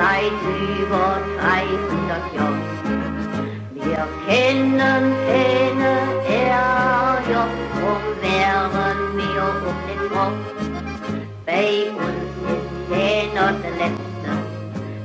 [0.00, 0.32] Seit
[0.80, 2.62] über 300 Jahren.
[3.74, 5.92] Wir kennen keine
[6.26, 10.44] Ärger, drum wären wir um den Kopf.
[11.44, 14.30] Bei uns ist keiner der Letzte,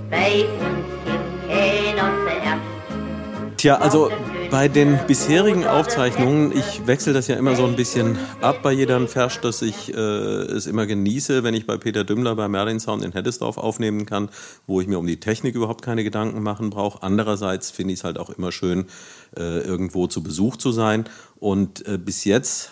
[0.10, 0.32] bei
[0.66, 3.58] uns gibt keiner zuerst.
[3.58, 4.12] Tja, also
[4.50, 9.06] bei den bisherigen Aufzeichnungen, ich wechsle das ja immer so ein bisschen ab bei jeder
[9.08, 13.04] Fersch, dass ich äh, es immer genieße, wenn ich bei Peter Dümmler bei Merlin Sound
[13.04, 14.30] in Heddesdorf aufnehmen kann,
[14.68, 17.04] wo ich mir um die Technik überhaupt keine Gedanken machen brauche.
[17.04, 18.86] Andererseits finde ich es halt auch immer schön,
[19.38, 21.06] äh, irgendwo zu Besuch zu sein.
[21.40, 22.72] Und äh, bis jetzt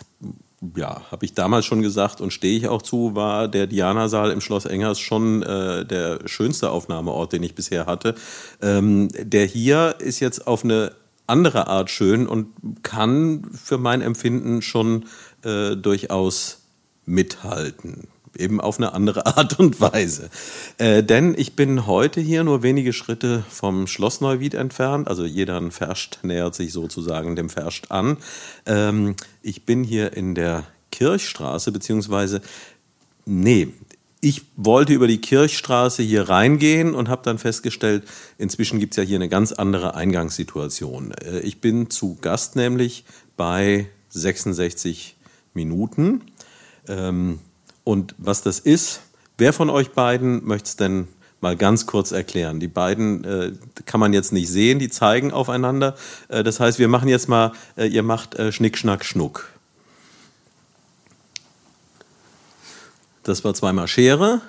[0.75, 4.41] ja, habe ich damals schon gesagt und stehe ich auch zu, war der Diana-Saal im
[4.41, 8.16] Schloss Engers schon äh, der schönste Aufnahmeort, den ich bisher hatte.
[8.61, 10.94] Ähm, der hier ist jetzt auf eine
[11.27, 12.47] andere Art schön und
[12.83, 15.05] kann für mein Empfinden schon
[15.43, 16.61] äh, durchaus
[17.05, 18.07] mithalten.
[18.35, 20.29] Eben auf eine andere Art und Weise.
[20.77, 25.07] Äh, denn ich bin heute hier nur wenige Schritte vom Schloss Neuwied entfernt.
[25.07, 28.17] Also jeder Ferscht nähert sich sozusagen dem Ferscht an.
[28.65, 32.41] Ähm, ich bin hier in der Kirchstraße, beziehungsweise
[33.25, 33.69] Nee,
[34.23, 38.03] ich wollte über die Kirchstraße hier reingehen und habe dann festgestellt,
[38.38, 41.11] inzwischen gibt es ja hier eine ganz andere Eingangssituation.
[41.11, 43.03] Äh, ich bin zu Gast nämlich
[43.35, 45.17] bei 66
[45.53, 46.21] Minuten.
[46.88, 47.39] Ähm,
[47.83, 49.02] und was das ist,
[49.38, 51.09] wer von euch beiden möchte es denn
[51.41, 52.61] mal ganz kurz erklären?
[52.61, 53.52] Die beiden äh,
[53.85, 55.95] kann man jetzt nicht sehen, die zeigen aufeinander.
[56.30, 59.52] Äh, das heißt, wir machen jetzt mal, ihr macht Schnick, Schnack, Schnuck.
[63.23, 64.41] Das war zweimal Schere.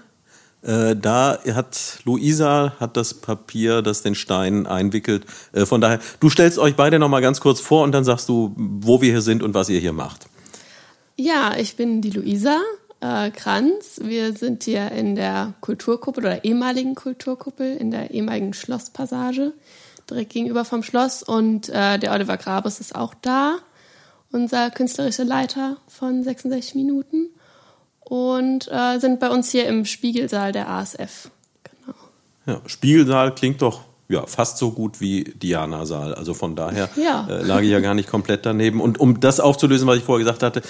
[0.62, 5.26] Äh, da hat Luisa hat das Papier, das den Stein einwickelt.
[5.52, 8.28] Äh, von daher, du stellst euch beide noch mal ganz kurz vor und dann sagst
[8.28, 10.26] du, wo wir hier sind und was ihr hier macht.
[11.16, 12.60] Ja, ich bin die Luisa
[13.00, 14.00] äh, Kranz.
[14.02, 19.52] Wir sind hier in der Kulturkuppel oder ehemaligen Kulturkuppel in der ehemaligen Schlosspassage
[20.08, 23.56] direkt gegenüber vom Schloss und äh, der Oliver Grabes ist auch da,
[24.32, 27.28] unser künstlerischer Leiter von 66 Minuten
[28.04, 31.30] und äh, sind bei uns hier im Spiegelsaal der ASF.
[31.62, 31.96] Genau.
[32.46, 36.14] Ja, Spiegelsaal klingt doch ja, fast so gut wie Diana-Saal.
[36.14, 37.26] Also von daher ja.
[37.28, 38.80] äh, lag ich ja gar nicht komplett daneben.
[38.80, 40.62] Und um das aufzulösen, was ich vorher gesagt hatte,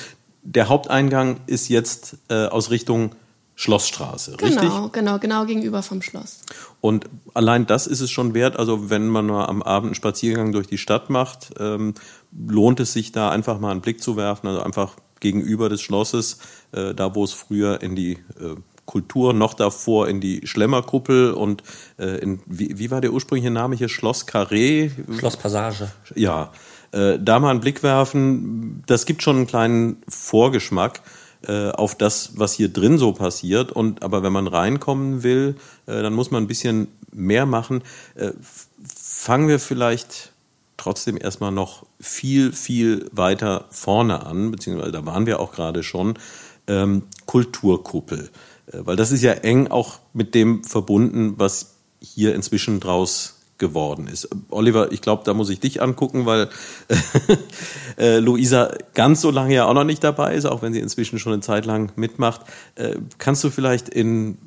[0.42, 3.14] der Haupteingang ist jetzt äh, aus Richtung
[3.56, 4.68] Schlossstraße, genau, richtig?
[4.68, 6.40] Genau, genau, genau gegenüber vom Schloss.
[6.80, 8.58] Und allein das ist es schon wert.
[8.58, 11.94] Also wenn man mal am Abend einen Spaziergang durch die Stadt macht, ähm,
[12.32, 14.48] lohnt es sich da einfach mal einen Blick zu werfen.
[14.48, 16.38] Also einfach gegenüber des Schlosses,
[16.70, 18.54] äh, da wo es früher in die äh,
[18.86, 21.62] Kultur, noch davor in die Schlemmerkuppel und
[21.98, 23.88] äh, in, wie, wie war der ursprüngliche Name hier?
[23.88, 24.90] Schloss Carré?
[25.18, 25.90] Schloss Passage.
[26.14, 26.52] Ja,
[26.92, 28.82] äh, da mal einen Blick werfen.
[28.86, 31.00] Das gibt schon einen kleinen Vorgeschmack
[31.46, 33.72] äh, auf das, was hier drin so passiert.
[33.72, 35.56] Und aber wenn man reinkommen will,
[35.86, 37.82] äh, dann muss man ein bisschen mehr machen.
[38.16, 38.32] Äh,
[38.86, 40.33] fangen wir vielleicht
[40.76, 46.14] trotzdem erstmal noch viel, viel weiter vorne an, beziehungsweise da waren wir auch gerade schon,
[46.66, 48.30] ähm, Kulturkuppel.
[48.66, 54.08] Äh, weil das ist ja eng auch mit dem verbunden, was hier inzwischen draus geworden
[54.08, 54.28] ist.
[54.50, 56.48] Oliver, ich glaube, da muss ich dich angucken, weil
[57.98, 61.18] äh, Luisa ganz so lange ja auch noch nicht dabei ist, auch wenn sie inzwischen
[61.18, 62.42] schon eine Zeit lang mitmacht.
[62.74, 64.38] Äh, kannst du vielleicht in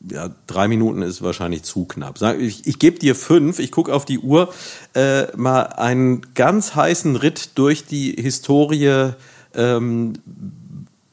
[0.00, 2.20] ja, drei Minuten ist wahrscheinlich zu knapp.
[2.38, 4.52] Ich, ich gebe dir fünf, ich gucke auf die Uhr,
[4.94, 9.12] äh, mal einen ganz heißen Ritt durch die Historie.
[9.54, 10.14] Ähm,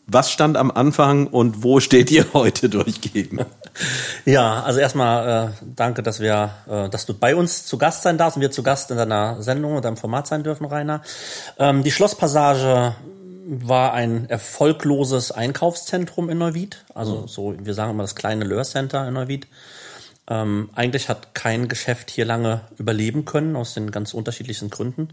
[0.07, 3.41] was stand am Anfang und wo steht ihr heute durchgehen?
[4.25, 8.17] Ja, also erstmal äh, danke, dass wir, äh, dass du bei uns zu Gast sein
[8.17, 11.01] darfst und wir zu Gast in deiner Sendung und deinem Format sein dürfen, Rainer.
[11.57, 12.95] Ähm, die Schlosspassage
[13.47, 16.83] war ein erfolgloses Einkaufszentrum in Neuwied.
[16.93, 17.27] Also mhm.
[17.27, 19.47] so, wir sagen immer das kleine Löhr Center in Neuwied.
[20.27, 25.09] Ähm, eigentlich hat kein Geschäft hier lange überleben können, aus den ganz unterschiedlichsten Gründen.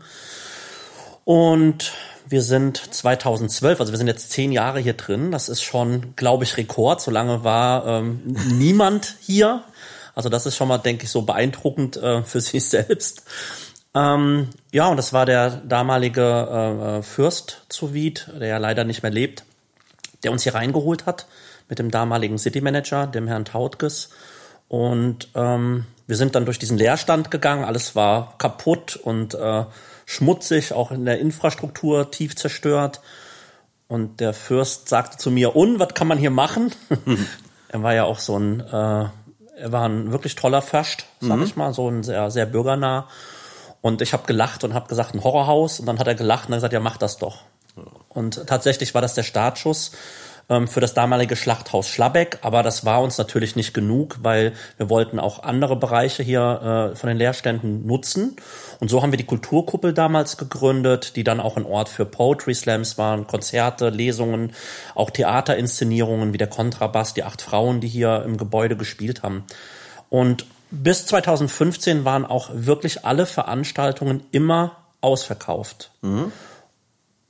[1.25, 1.93] Und
[2.26, 5.31] wir sind 2012, also wir sind jetzt zehn Jahre hier drin.
[5.31, 7.02] Das ist schon, glaube ich, Rekord.
[7.02, 9.64] So lange war ähm, niemand hier.
[10.14, 13.25] Also das ist schon mal, denke ich, so beeindruckend äh, für sich selbst.
[13.94, 18.84] Ähm, ja, und das war der damalige äh, äh, Fürst zu Wied, der ja leider
[18.84, 19.44] nicht mehr lebt,
[20.24, 21.26] der uns hier reingeholt hat
[21.68, 24.10] mit dem damaligen City Manager, dem Herrn Tautges.
[24.68, 27.64] Und ähm, wir sind dann durch diesen Leerstand gegangen.
[27.64, 29.64] Alles war kaputt und äh,
[30.06, 33.00] schmutzig, auch in der Infrastruktur tief zerstört.
[33.88, 36.72] Und der Fürst sagte zu mir, und was kann man hier machen?
[37.68, 39.04] er war ja auch so ein, äh,
[39.56, 41.44] er war ein wirklich toller Först, sag mhm.
[41.44, 43.08] ich mal, so ein sehr, sehr bürgernah.
[43.82, 45.81] Und ich habe gelacht und habe gesagt, ein Horrorhaus.
[45.81, 47.43] Und dann hat er gelacht und hat gesagt, ja, mach das doch.
[47.76, 47.82] Ja.
[48.08, 49.93] Und tatsächlich war das der Startschuss.
[50.49, 52.38] ähm, für das damalige Schlachthaus Schlabeck.
[52.43, 56.96] Aber das war uns natürlich nicht genug, weil wir wollten auch andere Bereiche hier äh,
[56.96, 58.37] von den Lehrständen nutzen.
[58.81, 62.55] Und so haben wir die Kulturkuppel damals gegründet, die dann auch ein Ort für Poetry
[62.55, 64.52] Slams waren, Konzerte, Lesungen,
[64.94, 69.44] auch Theaterinszenierungen wie der Kontrabass, die acht Frauen, die hier im Gebäude gespielt haben.
[70.11, 75.90] Und bis 2015 waren auch wirklich alle Veranstaltungen immer ausverkauft.
[76.00, 76.32] Mhm.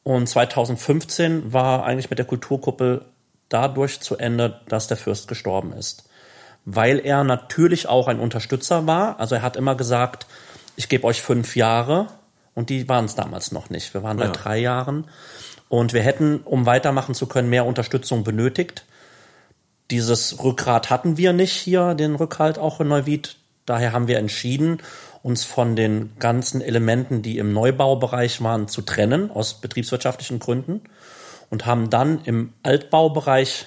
[0.04, 3.04] Und 2015 war eigentlich mit der Kulturkuppel
[3.48, 6.08] dadurch zu Ende, dass der Fürst gestorben ist.
[6.64, 9.18] Weil er natürlich auch ein Unterstützer war.
[9.18, 10.26] Also er hat immer gesagt,
[10.76, 12.06] ich gebe euch fünf Jahre.
[12.54, 13.92] Und die waren es damals noch nicht.
[13.92, 14.26] Wir waren ja.
[14.26, 15.08] bei drei Jahren.
[15.68, 18.84] Und wir hätten, um weitermachen zu können, mehr Unterstützung benötigt.
[19.90, 23.36] Dieses Rückgrat hatten wir nicht hier, den Rückhalt auch in Neuwied.
[23.66, 24.78] Daher haben wir entschieden,
[25.22, 30.80] uns von den ganzen Elementen, die im Neubaubereich waren, zu trennen, aus betriebswirtschaftlichen Gründen.
[31.50, 33.66] Und haben dann im Altbaubereich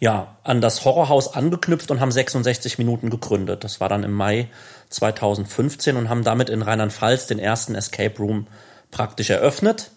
[0.00, 3.64] ja, an das Horrorhaus angeknüpft und haben 66 Minuten gegründet.
[3.64, 4.48] Das war dann im Mai
[4.90, 8.46] 2015 und haben damit in Rheinland-Pfalz den ersten Escape Room
[8.90, 9.90] praktisch eröffnet.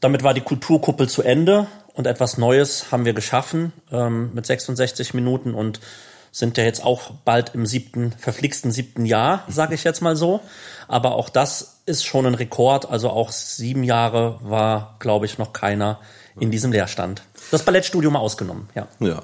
[0.00, 5.14] Damit war die Kulturkuppel zu Ende und etwas Neues haben wir geschaffen ähm, mit 66
[5.14, 5.80] Minuten und
[6.30, 10.40] sind ja jetzt auch bald im siebten, verflixten siebten Jahr, sage ich jetzt mal so.
[10.86, 12.90] Aber auch das ist schon ein Rekord.
[12.90, 15.98] Also auch sieben Jahre war, glaube ich, noch keiner
[16.38, 17.22] in diesem Leerstand.
[17.50, 18.86] Das Ballettstudium ausgenommen, ja.
[19.00, 19.22] Ja.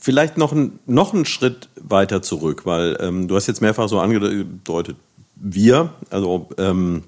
[0.00, 3.98] Vielleicht noch, ein, noch einen Schritt weiter zurück, weil ähm, du hast jetzt mehrfach so
[3.98, 4.96] angedeutet,
[5.34, 7.02] wir, also ähm,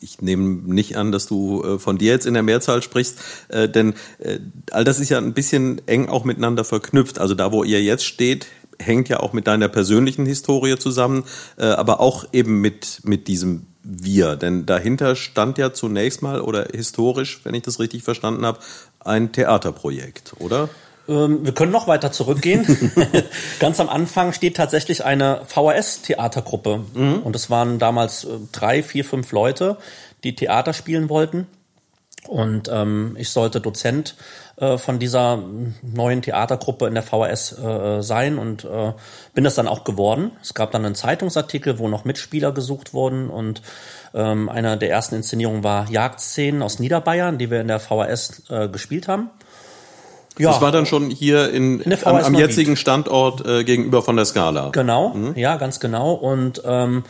[0.00, 3.68] ich nehme nicht an, dass du äh, von dir jetzt in der Mehrzahl sprichst, äh,
[3.68, 4.38] denn äh,
[4.70, 7.18] all das ist ja ein bisschen eng auch miteinander verknüpft.
[7.18, 8.46] Also da, wo ihr jetzt steht,
[8.78, 11.24] hängt ja auch mit deiner persönlichen Historie zusammen,
[11.56, 14.36] aber auch eben mit, mit diesem Wir.
[14.36, 18.58] Denn dahinter stand ja zunächst mal oder historisch, wenn ich das richtig verstanden habe,
[19.00, 20.68] ein Theaterprojekt, oder?
[21.08, 22.66] Ähm, wir können noch weiter zurückgehen.
[23.60, 26.84] Ganz am Anfang steht tatsächlich eine VHS-Theatergruppe.
[26.94, 27.20] Mhm.
[27.22, 29.78] Und es waren damals äh, drei, vier, fünf Leute,
[30.24, 31.46] die Theater spielen wollten.
[32.26, 34.16] Und ähm, ich sollte Dozent
[34.56, 35.42] äh, von dieser
[35.82, 38.92] neuen Theatergruppe in der VHS äh, sein und äh,
[39.34, 40.32] bin das dann auch geworden.
[40.42, 43.62] Es gab dann einen Zeitungsartikel, wo noch Mitspieler gesucht wurden und
[44.14, 48.68] ähm, einer der ersten Inszenierungen war Jagdszenen aus Niederbayern, die wir in der VHS äh,
[48.68, 49.30] gespielt haben.
[50.38, 50.50] Ja.
[50.50, 54.26] Das war dann schon hier in, in am, am jetzigen Standort äh, gegenüber von der
[54.26, 54.68] Skala.
[54.70, 55.34] Genau, mhm.
[55.36, 56.12] ja, ganz genau.
[56.12, 57.04] Und ähm,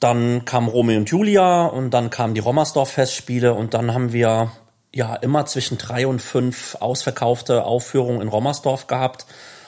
[0.00, 4.50] dann kam Romeo und Julia und dann kamen die Rommersdorf-Festspiele und dann haben wir
[4.94, 9.26] ja immer zwischen drei und fünf ausverkaufte Aufführungen in Rommersdorf gehabt.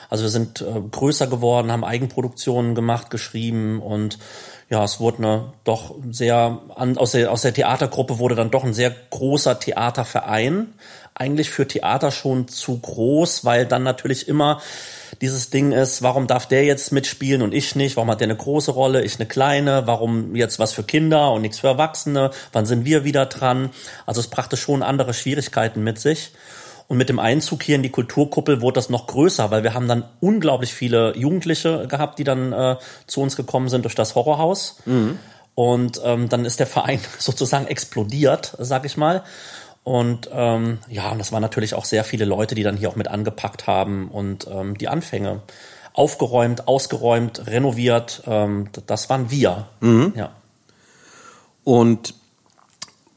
[0.09, 4.19] Also wir sind äh, größer geworden, haben Eigenproduktionen gemacht, geschrieben und
[4.69, 8.63] ja, es wurde eine doch sehr, an, aus, der, aus der Theatergruppe wurde dann doch
[8.63, 10.73] ein sehr großer Theaterverein
[11.15, 14.61] eigentlich für Theater schon zu groß, weil dann natürlich immer
[15.21, 17.95] dieses Ding ist, warum darf der jetzt mitspielen und ich nicht?
[17.95, 19.87] Warum hat der eine große Rolle, ich eine kleine?
[19.87, 22.31] Warum jetzt was für Kinder und nichts für Erwachsene?
[22.51, 23.69] Wann sind wir wieder dran?
[24.05, 26.31] Also es brachte schon andere Schwierigkeiten mit sich.
[26.87, 29.87] Und mit dem Einzug hier in die Kulturkuppel wurde das noch größer, weil wir haben
[29.87, 32.75] dann unglaublich viele Jugendliche gehabt, die dann äh,
[33.07, 34.77] zu uns gekommen sind durch das Horrorhaus.
[34.85, 35.17] Mhm.
[35.55, 39.23] Und ähm, dann ist der Verein sozusagen explodiert, sag ich mal.
[39.85, 42.95] Und ähm, ja, und das waren natürlich auch sehr viele Leute, die dann hier auch
[42.95, 45.43] mit angepackt haben und ähm, die Anfänge
[45.93, 48.23] aufgeräumt, ausgeräumt, renoviert.
[48.25, 49.67] Ähm, das waren wir.
[49.81, 50.13] Mhm.
[50.15, 50.31] Ja.
[51.63, 52.15] Und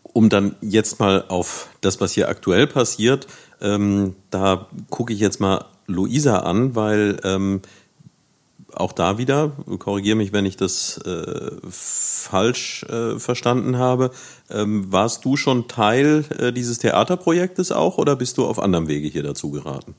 [0.02, 3.26] um dann jetzt mal auf das, was hier aktuell passiert,
[3.62, 7.62] ähm, da gucke ich jetzt mal Luisa an, weil ähm,
[8.80, 14.10] auch da wieder, korrigiere mich, wenn ich das äh, falsch äh, verstanden habe,
[14.50, 19.08] ähm, warst du schon Teil äh, dieses Theaterprojektes auch oder bist du auf anderem Wege
[19.08, 19.94] hier dazu geraten?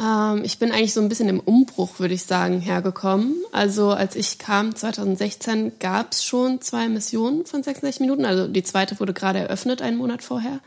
[0.00, 3.34] Ähm, ich bin eigentlich so ein bisschen im Umbruch, würde ich sagen, hergekommen.
[3.52, 8.24] Also als ich kam 2016, gab es schon zwei Missionen von 66 Minuten.
[8.24, 10.60] Also die zweite wurde gerade eröffnet, einen Monat vorher.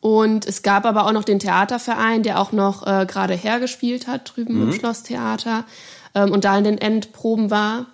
[0.00, 4.32] Und es gab aber auch noch den Theaterverein, der auch noch äh, gerade hergespielt hat,
[4.36, 4.62] drüben mhm.
[4.62, 5.64] im Schlosstheater
[6.18, 7.86] ähm, und da in den Endproben war.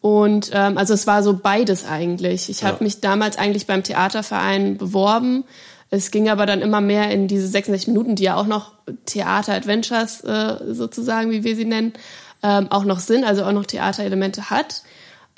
[0.00, 2.48] Und ähm, also es war so beides eigentlich.
[2.48, 5.44] Ich habe mich damals eigentlich beim Theaterverein beworben.
[5.90, 8.72] Es ging aber dann immer mehr in diese 66 Minuten, die ja auch noch
[9.06, 11.92] Theater-Adventures äh, sozusagen, wie wir sie nennen,
[12.42, 14.82] ähm, auch noch sind, also auch noch Theaterelemente hat.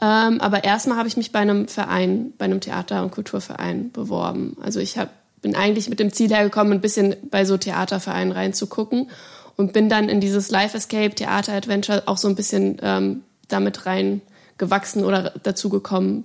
[0.01, 4.57] Ähm, aber erstmal habe ich mich bei einem Verein, bei einem Theater- und Kulturverein beworben.
[4.63, 5.11] Also ich hab,
[5.41, 9.11] bin eigentlich mit dem Ziel hergekommen, ein bisschen bei so Theatervereinen reinzugucken
[9.57, 13.87] und bin dann in dieses Life Escape Theater Adventure auch so ein bisschen ähm, damit
[13.87, 14.23] rein
[14.59, 16.23] gewachsen oder dazu gekommen.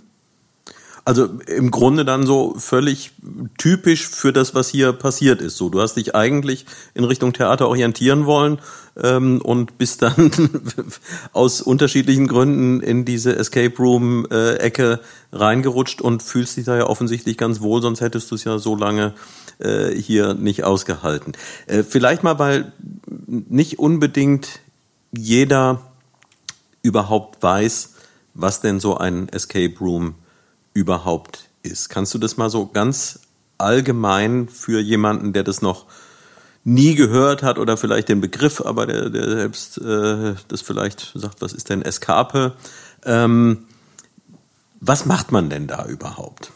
[1.07, 3.13] Also im Grunde dann so völlig
[3.57, 5.55] typisch für das, was hier passiert ist.
[5.55, 6.65] So, du hast dich eigentlich
[6.96, 8.60] in Richtung Theater orientieren wollen
[9.01, 10.31] ähm, und bist dann
[11.31, 15.00] aus unterschiedlichen Gründen in diese Escape Room äh, Ecke
[15.31, 18.75] reingerutscht und fühlst dich da ja offensichtlich ganz wohl, sonst hättest du es ja so
[18.75, 19.13] lange
[19.60, 21.34] äh, hier nicht ausgehalten.
[21.68, 22.72] Äh, vielleicht mal, weil
[23.28, 24.60] nicht unbedingt
[25.12, 25.82] jeder
[26.82, 27.94] überhaupt weiß,
[28.34, 30.16] was denn so ein Escape Room
[30.74, 31.90] überhaupt ist.
[31.90, 33.20] Kannst du das mal so ganz
[33.58, 35.86] allgemein für jemanden, der das noch
[36.64, 41.42] nie gehört hat oder vielleicht den Begriff, aber der, der selbst äh, das vielleicht sagt,
[41.42, 42.54] was ist denn Escape?
[43.06, 43.66] Ähm,
[44.80, 46.52] was macht man denn da überhaupt?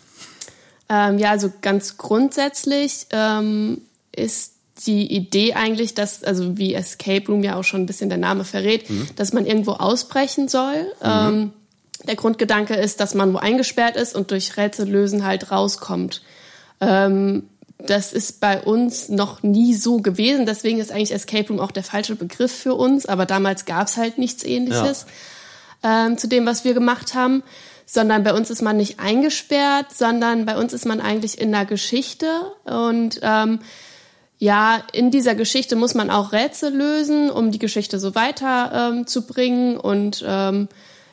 [0.92, 3.82] Ähm, ja, also ganz grundsätzlich ähm,
[4.14, 4.56] ist
[4.86, 8.44] die Idee eigentlich, dass, also wie Escape Room ja auch schon ein bisschen der Name
[8.44, 9.08] verrät, mhm.
[9.16, 10.84] dass man irgendwo ausbrechen soll.
[11.02, 11.06] Mhm.
[11.06, 11.54] Ähm,
[12.04, 16.24] der Grundgedanke ist, dass man wo eingesperrt ist und durch Rätsel lösen halt rauskommt.
[16.82, 17.44] Ähm,
[17.78, 21.84] das ist bei uns noch nie so gewesen, deswegen ist eigentlich Escape Room auch der
[21.84, 25.06] falsche Begriff für uns, aber damals gab es halt nichts ähnliches
[25.84, 26.08] ja.
[26.08, 27.44] ähm, zu dem, was wir gemacht haben,
[27.94, 31.66] sondern bei uns ist man nicht eingesperrt, sondern bei uns ist man eigentlich in der
[31.66, 32.26] Geschichte
[32.64, 33.60] und ähm,
[34.38, 39.80] ja, in dieser Geschichte muss man auch Rätsel lösen, um die Geschichte so weiterzubringen ähm,
[39.82, 40.70] und ähm,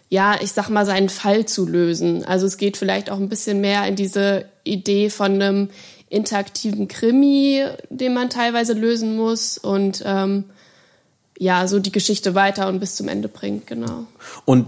[0.09, 2.25] ja, ich sag mal, seinen Fall zu lösen.
[2.25, 5.71] Also es geht vielleicht auch ein bisschen mehr in diese Idee von einem
[6.09, 10.45] interaktiven Krimi, den man teilweise lösen muss und ähm,
[11.39, 14.07] ja, so die Geschichte weiter und bis zum Ende bringt, genau.
[14.45, 14.67] Und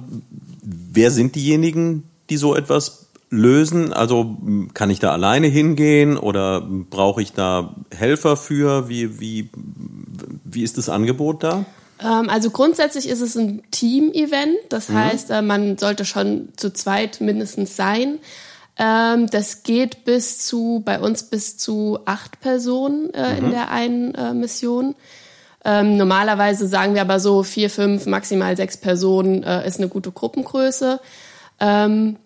[0.62, 3.92] wer sind diejenigen, die so etwas lösen?
[3.92, 4.36] Also
[4.72, 8.88] kann ich da alleine hingehen oder brauche ich da Helfer für?
[8.88, 9.50] Wie, wie,
[10.44, 11.64] wie ist das Angebot da?
[12.00, 14.56] Ähm, also grundsätzlich ist es ein Team-Event.
[14.68, 14.94] Das mhm.
[14.94, 18.18] heißt, äh, man sollte schon zu zweit mindestens sein.
[18.78, 23.44] Ähm, das geht bis zu, bei uns bis zu acht Personen äh, mhm.
[23.44, 24.94] in der einen äh, Mission.
[25.64, 30.10] Ähm, normalerweise sagen wir aber so vier, fünf, maximal sechs Personen äh, ist eine gute
[30.10, 31.00] Gruppengröße.
[31.60, 32.16] Ähm,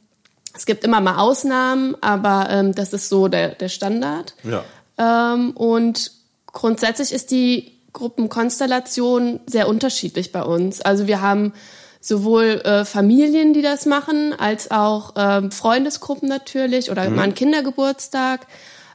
[0.55, 4.35] es gibt immer mal Ausnahmen, aber ähm, das ist so der, der Standard.
[4.45, 4.65] Ja.
[4.99, 6.13] Ähm, und
[6.47, 10.81] grundsätzlich ist die Gruppenkonstellation sehr unterschiedlich bei uns.
[10.81, 11.53] Also wir haben
[12.01, 17.17] sowohl äh, Familien, die das machen, als auch ähm, Freundesgruppen natürlich oder mhm.
[17.17, 18.47] mal einen Kindergeburtstag,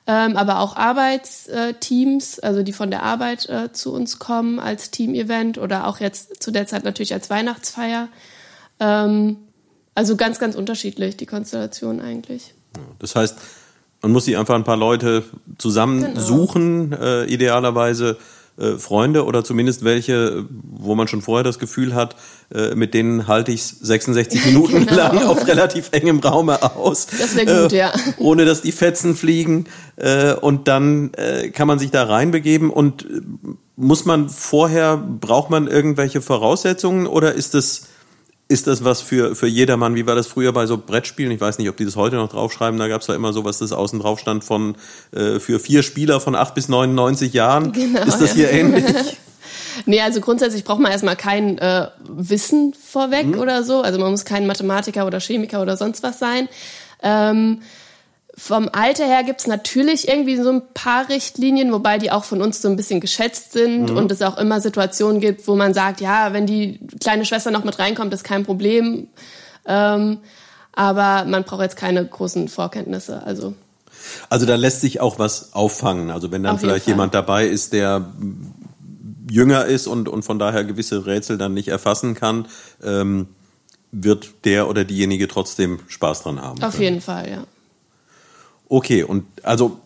[0.09, 5.59] ähm, aber auch Arbeitsteams, also die von der Arbeit äh, zu uns kommen als Team-Event
[5.59, 8.07] oder auch jetzt zu der Zeit natürlich als Weihnachtsfeier.
[8.79, 9.37] Ähm,
[9.93, 12.55] also ganz, ganz unterschiedlich, die Konstellation eigentlich.
[12.97, 13.37] Das heißt,
[14.01, 15.25] man muss sich einfach ein paar Leute
[15.59, 17.03] zusammensuchen, genau.
[17.03, 18.17] äh, idealerweise
[18.59, 22.15] äh, Freunde oder zumindest welche, wo man schon vorher das Gefühl hat,
[22.53, 24.95] äh, mit denen halte ich 66 Minuten genau.
[24.95, 27.07] lang auf relativ engem Raume aus.
[27.07, 27.93] Das wäre gut, äh, ja.
[28.17, 29.65] Ohne dass die Fetzen fliegen.
[29.95, 33.05] Äh, und dann äh, kann man sich da reinbegeben und
[33.75, 37.88] muss man vorher, braucht man irgendwelche Voraussetzungen oder ist es
[38.49, 39.93] ist das was für, für jedermann?
[39.93, 41.31] Wie war das früher bei so Brettspielen?
[41.31, 42.79] Ich weiß nicht, ob die das heute noch draufschreiben.
[42.79, 44.75] Da gab es ja immer so, was das außen drauf stand von
[45.11, 47.71] äh, für vier Spieler von acht bis 99 Jahren.
[47.71, 48.85] Genau, ist das hier ähnlich?
[49.85, 53.39] nee, also grundsätzlich braucht man erstmal kein äh, Wissen vorweg mhm.
[53.39, 53.81] oder so.
[53.81, 56.49] Also man muss kein Mathematiker oder Chemiker oder sonst was sein.
[57.03, 57.61] Ähm,
[58.39, 62.61] vom Alter her gibt's natürlich irgendwie so ein paar Richtlinien, wobei die auch von uns
[62.61, 63.97] so ein bisschen geschätzt sind mhm.
[63.97, 67.65] und es auch immer Situationen gibt, wo man sagt, ja, wenn die kleine Schwester noch
[67.65, 69.09] mit reinkommt, ist kein Problem.
[69.65, 70.19] Ähm,
[70.71, 73.21] aber man braucht jetzt keine großen Vorkenntnisse.
[73.23, 73.55] Also.
[74.29, 76.09] Also da lässt sich auch was auffangen.
[76.09, 78.13] Also wenn dann Auf vielleicht jemand dabei ist, der
[79.29, 82.47] jünger ist und, und von daher gewisse Rätsel dann nicht erfassen kann,
[82.81, 83.27] ähm,
[83.91, 86.63] wird der oder diejenige trotzdem Spaß dran haben.
[86.63, 86.83] Auf können.
[86.83, 87.43] jeden Fall, ja.
[88.69, 89.79] Okay, und also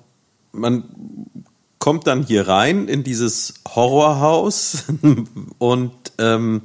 [0.52, 0.84] man
[1.80, 4.84] kommt dann hier rein in dieses Horrorhaus
[5.58, 6.62] und ähm,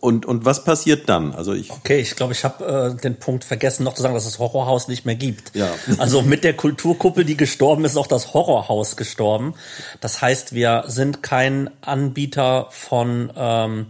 [0.00, 1.34] und, und was passiert dann?
[1.34, 4.24] Also ich okay, ich glaube, ich habe äh, den Punkt vergessen, noch zu sagen, dass
[4.24, 5.54] das Horrorhaus nicht mehr gibt.
[5.54, 5.68] Ja.
[5.98, 9.54] Also mit der Kulturkuppel, die gestorben ist, ist auch das Horrorhaus gestorben.
[10.00, 13.86] Das heißt, wir sind kein Anbieter von ähm,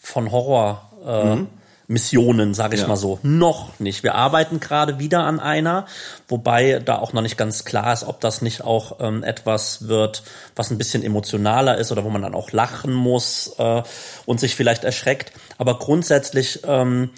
[0.00, 0.90] von Horror.
[1.06, 1.46] Äh, mhm.
[1.92, 2.88] Missionen, sage ich ja.
[2.88, 3.18] mal so.
[3.22, 4.02] Noch nicht.
[4.02, 5.86] Wir arbeiten gerade wieder an einer,
[6.26, 10.22] wobei da auch noch nicht ganz klar ist, ob das nicht auch ähm, etwas wird,
[10.56, 13.82] was ein bisschen emotionaler ist oder wo man dann auch lachen muss äh,
[14.24, 15.32] und sich vielleicht erschreckt.
[15.58, 17.10] Aber grundsätzlich ähm,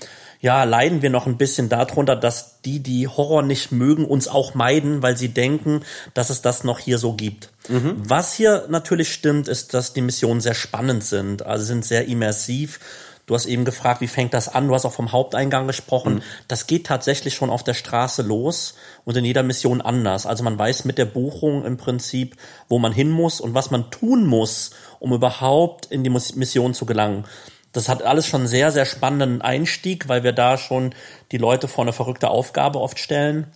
[0.45, 4.55] ja, leiden wir noch ein bisschen darunter, dass die, die Horror nicht mögen, uns auch
[4.55, 5.81] meiden, weil sie denken,
[6.13, 7.49] dass es das noch hier so gibt.
[7.69, 7.95] Mhm.
[7.97, 12.79] Was hier natürlich stimmt, ist, dass die Missionen sehr spannend sind, also sind sehr immersiv
[13.27, 14.69] Du hast eben gefragt, wie fängt das an?
[14.69, 16.17] Du hast auch vom Haupteingang gesprochen.
[16.17, 16.23] Mhm.
[16.47, 20.27] Das geht tatsächlich schon auf der Straße los und in jeder Mission anders.
[20.27, 22.37] Also man weiß mit der Buchung im Prinzip,
[22.69, 26.85] wo man hin muss und was man tun muss, um überhaupt in die Mission zu
[26.85, 27.25] gelangen.
[27.73, 30.95] Das hat alles schon sehr, sehr spannenden Einstieg, weil wir da schon
[31.33, 33.47] die Leute vor eine verrückte Aufgabe oft stellen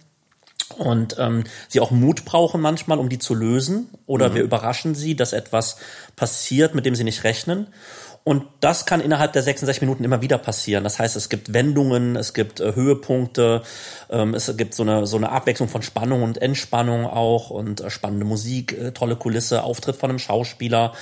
[0.76, 3.88] und ähm, sie auch Mut brauchen manchmal, um die zu lösen.
[4.06, 4.34] Oder mhm.
[4.34, 5.76] wir überraschen sie, dass etwas
[6.14, 7.68] passiert, mit dem sie nicht rechnen.
[8.25, 10.84] Und das kann innerhalb der 66 Minuten immer wieder passieren.
[10.84, 13.62] Das heißt, es gibt Wendungen, es gibt äh, Höhepunkte,
[14.10, 17.90] ähm, es gibt so eine, so eine Abwechslung von Spannung und Entspannung auch und äh,
[17.90, 20.92] spannende Musik, äh, tolle Kulisse, Auftritt von einem Schauspieler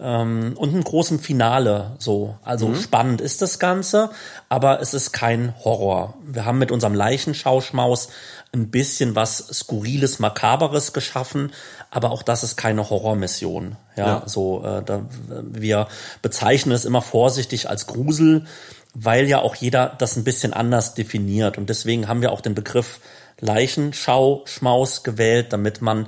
[0.00, 1.96] ähm, und ein großem Finale.
[1.98, 2.76] So, also mhm.
[2.76, 4.10] spannend ist das Ganze,
[4.48, 6.14] aber es ist kein Horror.
[6.24, 8.08] Wir haben mit unserem Leichenschauschmaus
[8.52, 11.52] ein bisschen was Skurriles, Makaberes geschaffen,
[11.90, 13.76] aber auch das ist keine Horrormission.
[13.96, 14.22] Ja, ja.
[14.26, 15.02] so äh, da,
[15.42, 15.88] wir
[16.22, 18.46] bezeichnen es immer vorsichtig als Grusel,
[18.94, 22.54] weil ja auch jeder das ein bisschen anders definiert und deswegen haben wir auch den
[22.54, 23.00] Begriff
[23.40, 26.06] Leichenschau, Schmaus gewählt, damit man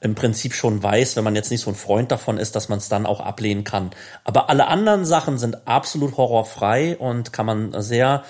[0.00, 2.78] im Prinzip schon weiß, wenn man jetzt nicht so ein Freund davon ist, dass man
[2.78, 3.90] es dann auch ablehnen kann.
[4.24, 8.22] Aber alle anderen Sachen sind absolut horrorfrei und kann man sehr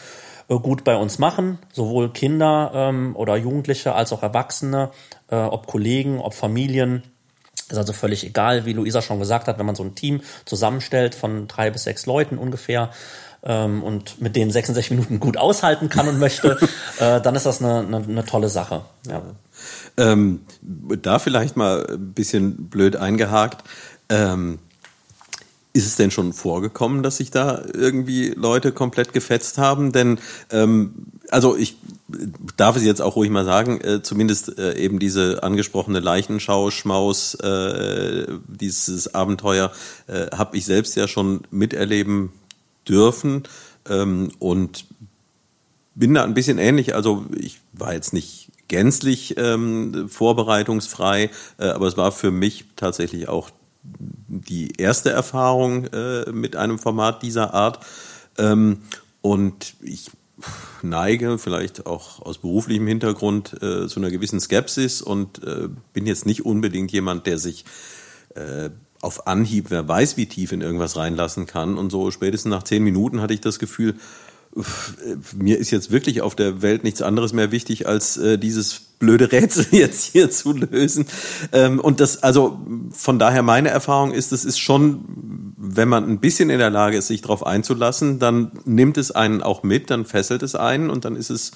[0.48, 4.90] äh, gut bei uns machen, sowohl Kinder ähm, oder Jugendliche als auch Erwachsene,
[5.30, 7.02] äh, ob Kollegen, ob Familien.
[7.68, 11.14] Ist also völlig egal, wie Luisa schon gesagt hat, wenn man so ein Team zusammenstellt
[11.14, 12.90] von drei bis sechs Leuten ungefähr
[13.42, 16.58] ähm, und mit denen 66 Minuten gut aushalten kann und möchte,
[16.98, 18.82] äh, dann ist das eine, eine, eine tolle Sache.
[19.06, 19.22] Ja.
[19.98, 23.68] Ähm, da vielleicht mal ein bisschen blöd eingehakt.
[24.08, 24.58] Ähm,
[25.74, 29.92] ist es denn schon vorgekommen, dass sich da irgendwie Leute komplett gefetzt haben?
[29.92, 30.18] Denn
[30.50, 31.76] ähm, also ich
[32.56, 37.34] darf es jetzt auch ruhig mal sagen, äh, zumindest äh, eben diese angesprochene Leichenschau, Schmaus,
[37.34, 39.70] äh, dieses Abenteuer
[40.06, 42.32] äh, habe ich selbst ja schon miterleben
[42.88, 43.42] dürfen
[43.88, 44.86] ähm, und
[45.94, 46.94] bin da ein bisschen ähnlich.
[46.94, 53.28] Also ich war jetzt nicht gänzlich ähm, vorbereitungsfrei, äh, aber es war für mich tatsächlich
[53.28, 53.50] auch
[53.82, 57.84] die erste Erfahrung äh, mit einem Format dieser Art.
[58.36, 58.82] Ähm,
[59.20, 60.10] und ich
[60.82, 66.26] neige vielleicht auch aus beruflichem Hintergrund äh, zu einer gewissen Skepsis und äh, bin jetzt
[66.26, 67.64] nicht unbedingt jemand, der sich
[68.34, 71.78] äh, auf Anhieb, wer weiß, wie tief in irgendwas reinlassen kann.
[71.78, 73.94] Und so spätestens nach zehn Minuten hatte ich das Gefühl,
[75.36, 79.30] mir ist jetzt wirklich auf der Welt nichts anderes mehr wichtig, als äh, dieses blöde
[79.30, 81.06] Rätsel jetzt hier zu lösen.
[81.52, 86.18] Ähm, und das, also von daher meine Erfahrung ist, es ist schon, wenn man ein
[86.18, 90.04] bisschen in der Lage ist, sich darauf einzulassen, dann nimmt es einen auch mit, dann
[90.04, 91.52] fesselt es einen und dann ist es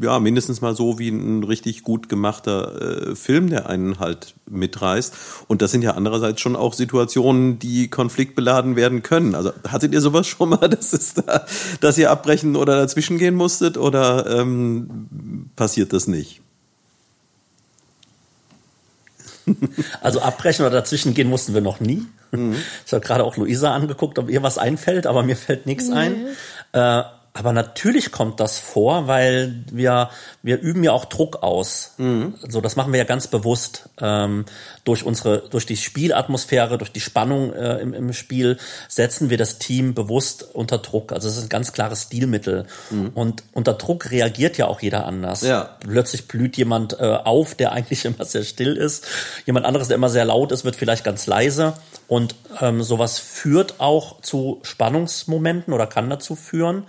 [0.00, 5.14] ja, mindestens mal so wie ein richtig gut gemachter äh, Film, der einen halt mitreißt.
[5.46, 9.34] Und das sind ja andererseits schon auch Situationen, die konfliktbeladen werden können.
[9.34, 11.46] Also hattet ihr sowas schon mal, dass es da,
[11.80, 16.40] dass ihr abbrechen oder dazwischen gehen musstet oder ähm, passiert das nicht?
[20.00, 22.06] Also abbrechen oder dazwischen gehen mussten wir noch nie.
[22.32, 22.56] Mhm.
[22.86, 25.94] Ich habe gerade auch Luisa angeguckt, ob ihr was einfällt, aber mir fällt nichts nee.
[25.94, 26.26] ein.
[26.72, 27.02] Äh,
[27.36, 30.08] aber natürlich kommt das vor, weil wir,
[30.44, 31.94] wir üben ja auch Druck aus.
[31.98, 32.34] Mhm.
[32.48, 33.88] So, das machen wir ja ganz bewusst.
[34.00, 34.44] Ähm,
[34.84, 39.58] durch unsere, durch die Spielatmosphäre, durch die Spannung äh, im, im Spiel setzen wir das
[39.58, 41.10] Team bewusst unter Druck.
[41.10, 42.66] Also es ist ein ganz klares Stilmittel.
[42.90, 43.10] Mhm.
[43.14, 45.42] Und unter Druck reagiert ja auch jeder anders.
[45.42, 45.76] Ja.
[45.80, 49.08] Plötzlich blüht jemand äh, auf, der eigentlich immer sehr still ist.
[49.44, 51.72] Jemand anderes, der immer sehr laut ist, wird vielleicht ganz leise.
[52.06, 56.84] Und ähm, sowas führt auch zu Spannungsmomenten oder kann dazu führen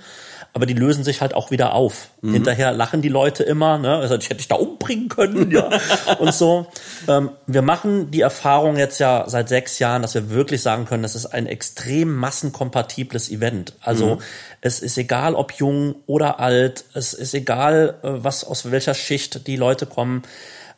[0.56, 2.08] aber die lösen sich halt auch wieder auf.
[2.22, 2.32] Mhm.
[2.32, 3.98] Hinterher lachen die Leute immer, ne?
[3.98, 5.70] Also ich hätte dich da umbringen können, ja.
[6.20, 6.68] und so.
[7.10, 11.04] Ähm, wir machen die Erfahrung jetzt ja seit sechs Jahren, dass wir wirklich sagen können,
[11.04, 13.74] das ist ein extrem massenkompatibles Event.
[13.82, 14.22] Also mhm.
[14.62, 19.48] es ist egal, ob jung oder alt, es ist egal, äh, was aus welcher Schicht
[19.48, 20.24] die Leute kommen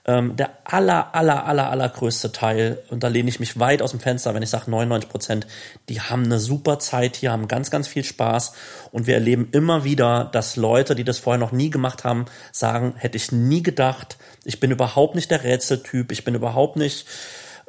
[0.08, 4.00] ähm, der aller, aller, aller, allergrößte Teil, und da lehne ich mich weit aus dem
[4.00, 5.48] Fenster, wenn ich sage 99 Prozent,
[5.90, 8.54] die haben eine super Zeit hier, haben ganz, ganz viel Spaß.
[8.92, 12.94] Und wir erleben immer wieder, dass Leute, die das vorher noch nie gemacht haben, sagen,
[12.98, 17.06] hätte ich nie gedacht, ich bin überhaupt nicht der Rätseltyp, ich bin überhaupt nicht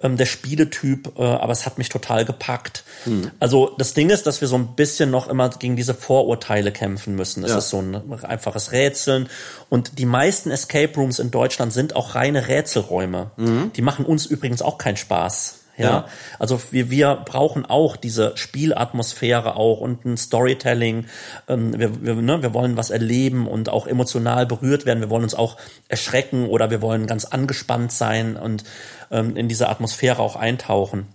[0.03, 2.85] ähm, der Spieletyp, äh, aber es hat mich total gepackt.
[3.05, 3.31] Mhm.
[3.41, 7.15] Also das Ding ist, dass wir so ein bisschen noch immer gegen diese Vorurteile kämpfen
[7.15, 7.45] müssen.
[7.45, 7.59] Es ja.
[7.59, 9.29] ist so ein einfaches Rätseln
[9.69, 13.31] und die meisten Escape Rooms in Deutschland sind auch reine Rätselräume.
[13.37, 13.73] Mhm.
[13.75, 15.59] Die machen uns übrigens auch keinen Spaß.
[15.79, 16.09] Ja, ja.
[16.41, 21.07] also wir, wir brauchen auch diese Spielatmosphäre auch und ein Storytelling.
[21.47, 25.01] Ähm, wir, wir, ne, wir wollen was erleben und auch emotional berührt werden.
[25.01, 25.57] Wir wollen uns auch
[25.87, 28.65] erschrecken oder wir wollen ganz angespannt sein und
[29.11, 31.07] ähm, in diese Atmosphäre auch eintauchen.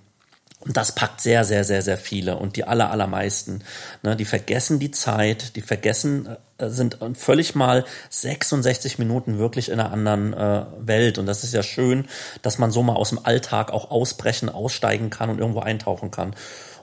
[0.66, 3.64] Und das packt sehr, sehr, sehr, sehr viele und die aller, allermeisten.
[4.02, 9.80] Ne, die vergessen die Zeit, die vergessen, äh, sind völlig mal 66 Minuten wirklich in
[9.80, 11.18] einer anderen äh, Welt.
[11.18, 12.06] Und das ist ja schön,
[12.44, 16.34] dass man so mal aus dem Alltag auch ausbrechen, aussteigen kann und irgendwo eintauchen kann.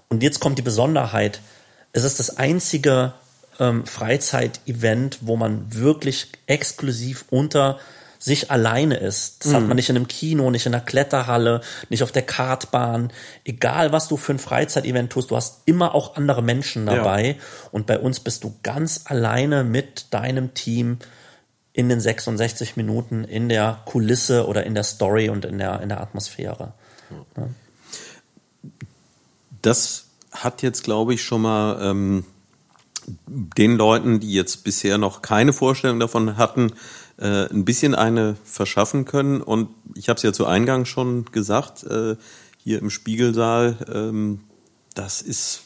[0.09, 1.41] Und jetzt kommt die Besonderheit.
[1.93, 3.15] Es ist das einzige
[3.59, 7.79] ähm, Freizeitevent, wo man wirklich exklusiv unter
[8.23, 9.45] sich alleine ist.
[9.45, 9.57] Das mhm.
[9.57, 13.13] hat man nicht in einem Kino, nicht in einer Kletterhalle, nicht auf der Kartbahn.
[13.45, 17.29] Egal, was du für ein Freizeitevent tust, du hast immer auch andere Menschen dabei.
[17.29, 17.35] Ja.
[17.73, 20.99] Und bei uns bist du ganz alleine mit deinem Team
[21.73, 25.89] in den 66 Minuten in der Kulisse oder in der Story und in der, in
[25.89, 26.75] der Atmosphäre.
[27.11, 27.49] Ja.
[29.63, 32.25] Das hat jetzt, glaube ich, schon mal ähm,
[33.27, 36.73] den Leuten, die jetzt bisher noch keine Vorstellung davon hatten,
[37.21, 39.41] äh, ein bisschen eine verschaffen können.
[39.41, 42.17] Und ich habe es ja zu Eingang schon gesagt, äh,
[42.59, 44.41] hier im Spiegelsaal, ähm,
[44.95, 45.65] das ist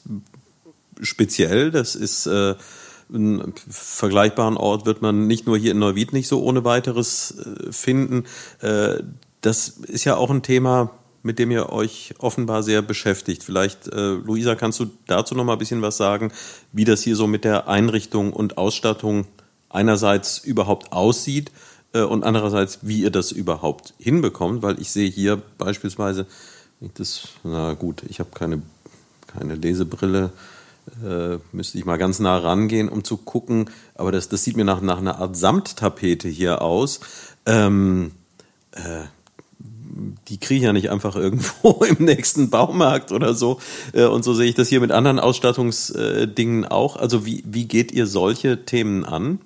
[1.00, 2.54] speziell, das ist äh,
[3.12, 7.72] einen vergleichbaren Ort wird man nicht nur hier in Neuwied nicht so ohne weiteres äh,
[7.72, 8.24] finden.
[8.60, 9.02] Äh,
[9.40, 10.90] das ist ja auch ein Thema,
[11.22, 13.42] mit dem ihr euch offenbar sehr beschäftigt.
[13.42, 16.32] Vielleicht, äh, Luisa, kannst du dazu noch mal ein bisschen was sagen,
[16.72, 19.26] wie das hier so mit der Einrichtung und Ausstattung
[19.74, 21.50] einerseits überhaupt aussieht
[21.92, 26.26] äh, und andererseits, wie ihr das überhaupt hinbekommt, weil ich sehe hier beispielsweise,
[26.94, 28.62] das, na gut, ich habe keine,
[29.26, 30.32] keine Lesebrille,
[31.02, 34.64] äh, müsste ich mal ganz nah rangehen, um zu gucken, aber das, das sieht mir
[34.64, 37.00] nach, nach einer Art Samttapete hier aus.
[37.46, 38.12] Ähm,
[38.72, 39.04] äh,
[40.28, 43.60] die kriege ich ja nicht einfach irgendwo im nächsten Baumarkt oder so.
[43.92, 46.96] Äh, und so sehe ich das hier mit anderen Ausstattungsdingen auch.
[46.96, 49.38] Also wie, wie geht ihr solche Themen an?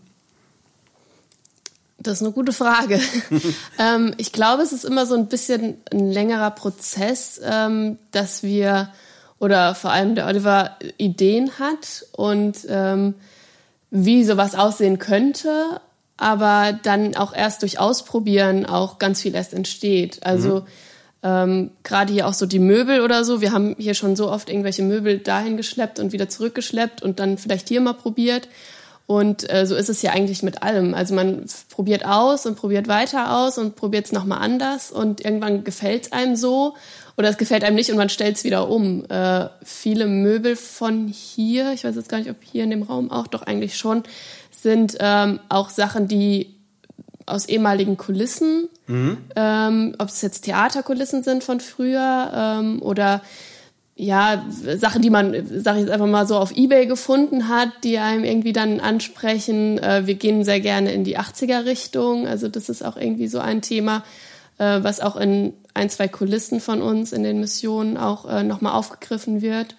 [2.01, 3.01] Das ist eine gute Frage.
[3.79, 8.91] ähm, ich glaube, es ist immer so ein bisschen ein längerer Prozess, ähm, dass wir
[9.41, 13.15] oder vor allem der Oliver Ideen hat und ähm,
[13.91, 15.81] wie sowas aussehen könnte,
[16.17, 20.25] aber dann auch erst durch Ausprobieren auch ganz viel erst entsteht.
[20.25, 20.67] Also mhm.
[21.23, 23.41] ähm, gerade hier auch so die Möbel oder so.
[23.41, 27.39] Wir haben hier schon so oft irgendwelche Möbel dahin geschleppt und wieder zurückgeschleppt und dann
[27.39, 28.49] vielleicht hier mal probiert.
[29.09, 30.93] Und äh, so ist es ja eigentlich mit allem.
[30.93, 35.65] Also man probiert aus und probiert weiter aus und probiert es nochmal anders und irgendwann
[35.65, 36.75] gefällt es einem so
[37.17, 39.07] oder es gefällt einem nicht und man stellt es wieder um.
[39.09, 43.11] Äh, viele Möbel von hier, ich weiß jetzt gar nicht, ob hier in dem Raum
[43.11, 44.03] auch, doch eigentlich schon,
[44.51, 46.55] sind ähm, auch Sachen, die
[47.25, 49.17] aus ehemaligen Kulissen, mhm.
[49.37, 53.23] ähm, ob es jetzt Theaterkulissen sind von früher ähm, oder
[54.01, 54.45] ja,
[54.77, 58.23] Sachen, die man, sag ich jetzt einfach mal so, auf Ebay gefunden hat, die einem
[58.23, 59.79] irgendwie dann ansprechen.
[59.79, 62.29] Äh, wir gehen sehr gerne in die 80er-Richtung.
[62.29, 64.05] Also das ist auch irgendwie so ein Thema,
[64.59, 68.75] äh, was auch in ein, zwei Kulissen von uns in den Missionen auch äh, nochmal
[68.75, 69.75] aufgegriffen wird.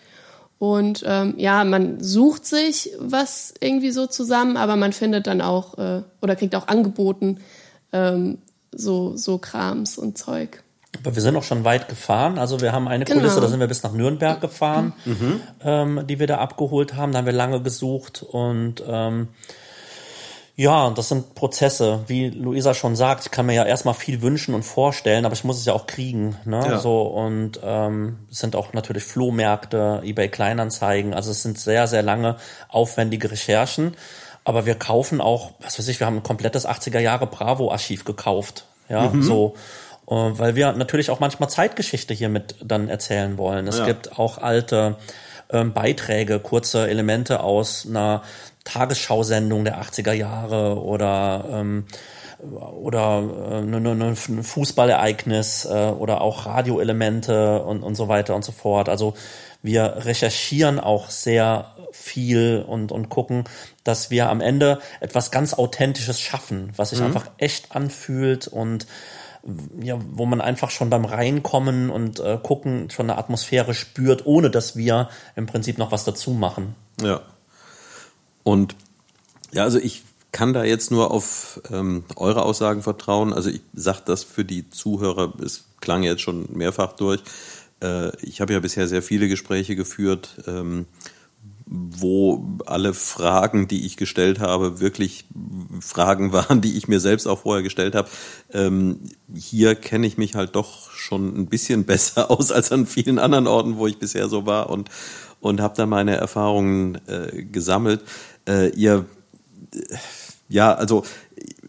[0.58, 5.78] Und ähm, ja, man sucht sich was irgendwie so zusammen, aber man findet dann auch
[5.78, 7.38] äh, oder kriegt auch angeboten
[7.94, 8.40] ähm,
[8.74, 10.62] so, so Krams und Zeug.
[10.98, 12.38] Aber wir sind auch schon weit gefahren.
[12.40, 13.20] Also wir haben eine genau.
[13.20, 15.42] Kulisse, da sind wir bis nach Nürnberg gefahren, mhm.
[15.64, 17.12] ähm, die wir da abgeholt haben.
[17.12, 19.30] Da haben wir lange gesucht und ähm,
[20.56, 23.24] ja, das sind Prozesse, wie Luisa schon sagt.
[23.24, 25.88] Ich kann mir ja erstmal viel wünschen und vorstellen, aber ich muss es ja auch
[25.88, 26.36] kriegen.
[26.44, 26.62] Ne?
[26.68, 26.80] Ja.
[26.80, 31.14] So und ähm, es sind auch natürlich Flohmärkte, eBay Kleinanzeigen.
[31.14, 32.36] Also es sind sehr sehr lange
[32.68, 33.96] aufwendige Recherchen.
[34.44, 38.04] Aber wir kaufen auch, was weiß ich, wir haben ein komplettes 80er Jahre Bravo Archiv
[38.04, 38.66] gekauft.
[38.90, 39.22] Ja, mhm.
[39.22, 39.56] so
[40.10, 43.68] weil wir natürlich auch manchmal Zeitgeschichte hier mit dann erzählen wollen.
[43.68, 43.86] Es ja.
[43.86, 44.98] gibt auch alte
[45.52, 48.24] ähm, Beiträge, kurze Elemente aus einer
[48.64, 51.86] Tagesschausendung der 80er Jahre oder ähm,
[52.42, 58.46] oder äh, ein ne, ne Fußballereignis äh, oder auch Radioelemente und, und so weiter und
[58.46, 58.88] so fort.
[58.88, 59.14] Also
[59.62, 63.44] wir recherchieren auch sehr viel und, und gucken,
[63.84, 67.08] dass wir am Ende etwas ganz Authentisches schaffen, was sich mhm.
[67.08, 68.88] einfach echt anfühlt und
[69.82, 74.50] ja, wo man einfach schon beim Reinkommen und äh, gucken schon eine Atmosphäre spürt, ohne
[74.50, 76.76] dass wir im Prinzip noch was dazu machen.
[77.02, 77.22] Ja.
[78.44, 78.76] Und
[79.52, 83.34] ja, also ich kann da jetzt nur auf ähm, eure Aussagen vertrauen.
[83.34, 87.22] Also ich sage das für die Zuhörer, es klang jetzt schon mehrfach durch.
[87.82, 90.42] Äh, ich habe ja bisher sehr viele Gespräche geführt.
[90.48, 90.86] Ähm,
[91.72, 95.26] wo alle Fragen, die ich gestellt habe, wirklich
[95.80, 98.10] Fragen waren, die ich mir selbst auch vorher gestellt habe.
[98.52, 99.02] Ähm,
[99.34, 103.48] hier kenne ich mich halt doch schon ein bisschen besser aus als an vielen anderen
[103.48, 104.90] Orten, wo ich bisher so war und,
[105.40, 108.02] und habe da meine Erfahrungen äh, gesammelt.
[108.48, 109.06] Äh, ihr,
[110.48, 111.04] ja, also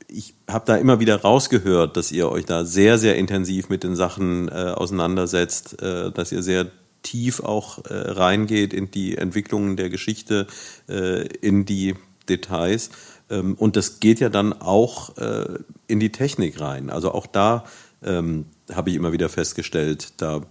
[0.08, 3.94] ich habe da immer wieder rausgehört, dass ihr euch da sehr, sehr intensiv mit den
[3.94, 6.66] Sachen äh, auseinandersetzt, äh, dass ihr sehr
[7.02, 10.46] tief auch äh, reingeht in die Entwicklungen der Geschichte,
[10.88, 11.94] äh, in die
[12.28, 12.90] Details.
[13.30, 16.90] Ähm, und das geht ja dann auch äh, in die Technik rein.
[16.90, 17.64] Also auch da
[18.02, 20.42] ähm, habe ich immer wieder festgestellt, da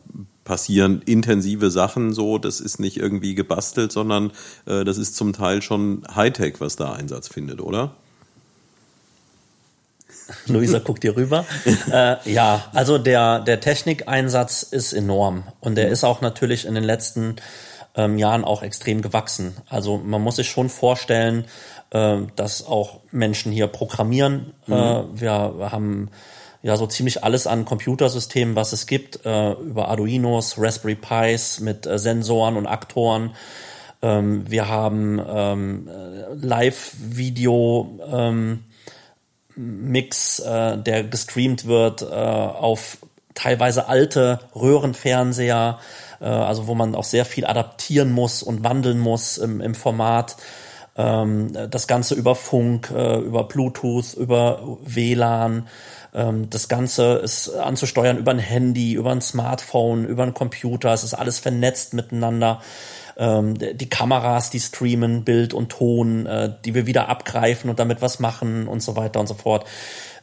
[0.44, 4.32] passieren intensive Sachen so, das ist nicht irgendwie gebastelt, sondern
[4.66, 7.96] äh, das ist zum Teil schon Hightech, was da Einsatz findet, oder?
[10.48, 11.46] Luisa guckt hier rüber.
[11.92, 16.84] äh, ja, also der, der Technikeinsatz ist enorm und der ist auch natürlich in den
[16.84, 17.36] letzten
[17.96, 19.56] ähm, Jahren auch extrem gewachsen.
[19.70, 21.46] Also man muss sich schon vorstellen,
[21.92, 24.54] äh, dass auch Menschen hier programmieren.
[24.68, 24.74] Mhm.
[24.74, 25.32] Äh, wir
[25.72, 26.10] haben
[26.62, 31.86] ja so ziemlich alles an Computersystemen, was es gibt, äh, über Arduinos, Raspberry Pis mit
[31.86, 33.32] äh, Sensoren und Aktoren.
[34.02, 35.90] Ähm, wir haben ähm,
[36.36, 38.64] Live-Video ähm,
[39.60, 42.98] Mix, äh, der gestreamt wird äh, auf
[43.34, 45.80] teilweise alte Röhrenfernseher,
[46.22, 50.38] äh, also wo man auch sehr viel adaptieren muss und wandeln muss im, im Format.
[50.96, 55.68] Ähm, das Ganze über Funk, äh, über Bluetooth, über WLAN.
[56.14, 60.94] Ähm, das Ganze ist anzusteuern über ein Handy, über ein Smartphone, über einen Computer.
[60.94, 62.62] Es ist alles vernetzt miteinander.
[63.20, 68.02] Ähm, die Kameras, die streamen Bild und Ton, äh, die wir wieder abgreifen und damit
[68.02, 69.66] was machen und so weiter und so fort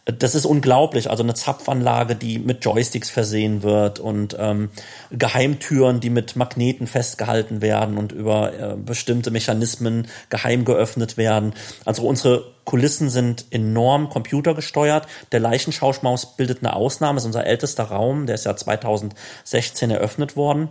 [0.06, 1.10] das ist unglaublich.
[1.10, 4.70] Also eine Zapfanlage, die mit Joysticks versehen wird und ähm,
[5.10, 11.54] Geheimtüren, die mit Magneten festgehalten werden und über äh, bestimmte Mechanismen geheim geöffnet werden.
[11.84, 15.08] Also unsere Kulissen sind enorm computergesteuert.
[15.32, 20.68] Der Leichenschauschmaus bildet eine Ausnahme, ist unser ältester Raum, der ist ja 2016 eröffnet worden.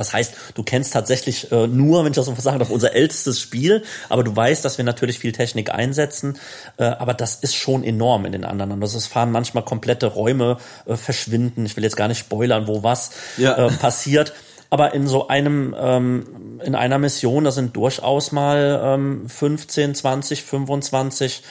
[0.00, 3.38] Das heißt, du kennst tatsächlich äh, nur, wenn ich das so sagen darf, unser ältestes
[3.38, 6.38] Spiel, aber du weißt, dass wir natürlich viel Technik einsetzen,
[6.78, 8.72] äh, aber das ist schon enorm in den anderen.
[8.72, 11.66] Und das ist, fahren manchmal komplette Räume äh, verschwinden.
[11.66, 13.58] Ich will jetzt gar nicht spoilern, wo was ja.
[13.58, 14.32] äh, passiert.
[14.70, 20.42] Aber in so einem, ähm, in einer Mission, da sind durchaus mal ähm, 15, 20,
[20.44, 21.42] 25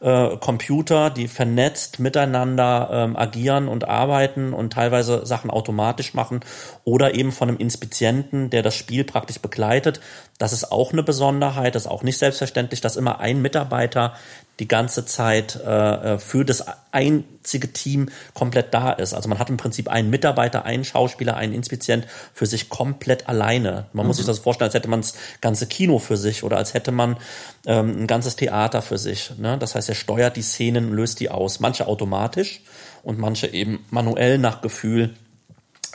[0.00, 6.40] äh, Computer, die vernetzt miteinander ähm, agieren und arbeiten und teilweise Sachen automatisch machen
[6.84, 10.00] oder eben von einem Inspizienten, der das Spiel praktisch begleitet.
[10.38, 14.14] Das ist auch eine Besonderheit, das ist auch nicht selbstverständlich, dass immer ein Mitarbeiter
[14.58, 19.14] die ganze Zeit äh, äh, für das einzige Team komplett da ist.
[19.14, 23.86] Also man hat im Prinzip einen Mitarbeiter, einen Schauspieler, einen Inspizient für sich komplett alleine.
[23.92, 24.08] Man mhm.
[24.08, 26.90] muss sich das vorstellen, als hätte man das ganze Kino für sich oder als hätte
[26.90, 27.18] man
[27.66, 29.32] ähm, ein ganzes Theater für sich.
[29.38, 29.58] Ne?
[29.58, 31.60] Das heißt, er steuert die Szenen löst die aus.
[31.60, 32.62] Manche automatisch
[33.04, 35.14] und manche eben manuell nach Gefühl,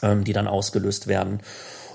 [0.02, 1.42] ähm, die dann ausgelöst werden.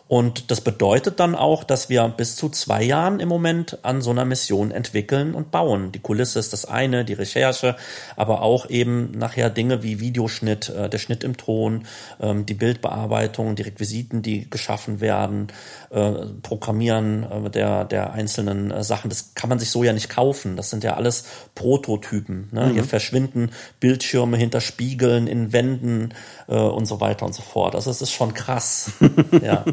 [0.09, 4.11] Und das bedeutet dann auch, dass wir bis zu zwei Jahren im Moment an so
[4.11, 5.93] einer Mission entwickeln und bauen.
[5.93, 7.77] Die Kulisse ist das eine, die Recherche,
[8.17, 11.85] aber auch eben nachher Dinge wie Videoschnitt, äh, der Schnitt im Ton,
[12.21, 15.49] ähm, die Bildbearbeitung, die Requisiten, die geschaffen werden,
[15.91, 19.11] äh, Programmieren äh, der, der einzelnen äh, Sachen.
[19.11, 20.57] Das kann man sich so ja nicht kaufen.
[20.57, 22.49] Das sind ja alles Prototypen.
[22.51, 22.67] Ne?
[22.67, 22.73] Mhm.
[22.73, 26.15] Hier verschwinden Bildschirme hinter Spiegeln, in Wänden
[26.47, 27.75] äh, und so weiter und so fort.
[27.75, 28.93] Also es ist schon krass.
[29.43, 29.67] ja.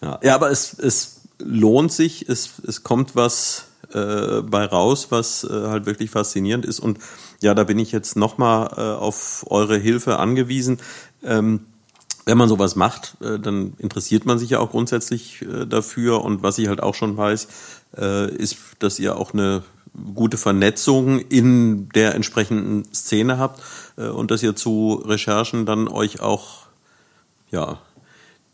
[0.00, 5.44] Ja, ja aber es, es lohnt sich, es, es kommt was äh, bei raus, was
[5.44, 6.80] äh, halt wirklich faszinierend ist.
[6.80, 6.98] Und
[7.40, 10.78] ja, da bin ich jetzt nochmal äh, auf eure Hilfe angewiesen.
[11.22, 11.66] Ähm,
[12.24, 16.24] wenn man sowas macht, äh, dann interessiert man sich ja auch grundsätzlich äh, dafür.
[16.24, 17.48] Und was ich halt auch schon weiß,
[17.98, 19.62] äh, ist, dass ihr auch eine
[20.14, 23.60] gute Vernetzung in der entsprechenden Szene habt
[23.96, 26.62] und dass ihr zu Recherchen dann euch auch
[27.50, 27.78] ja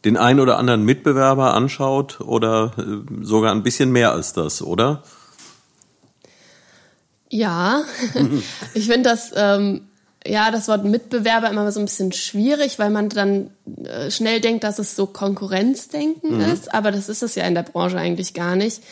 [0.04, 5.02] den einen oder anderen Mitbewerber anschaut oder äh, sogar ein bisschen mehr als das, oder?
[7.30, 7.82] Ja,
[8.74, 9.88] ich finde das, ähm,
[10.26, 13.50] ja, das Wort Mitbewerber immer so ein bisschen schwierig, weil man dann
[13.84, 16.52] äh, schnell denkt, dass es so Konkurrenzdenken mhm.
[16.52, 18.82] ist, aber das ist es ja in der Branche eigentlich gar nicht.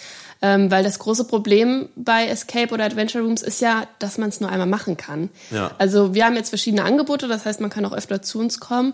[0.42, 4.38] Ähm, weil das große Problem bei Escape oder Adventure Rooms ist ja, dass man es
[4.38, 5.30] nur einmal machen kann.
[5.50, 5.70] Ja.
[5.78, 8.92] Also wir haben jetzt verschiedene Angebote, das heißt, man kann auch öfter zu uns kommen.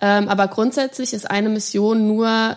[0.00, 2.56] Ähm, aber grundsätzlich ist eine Mission nur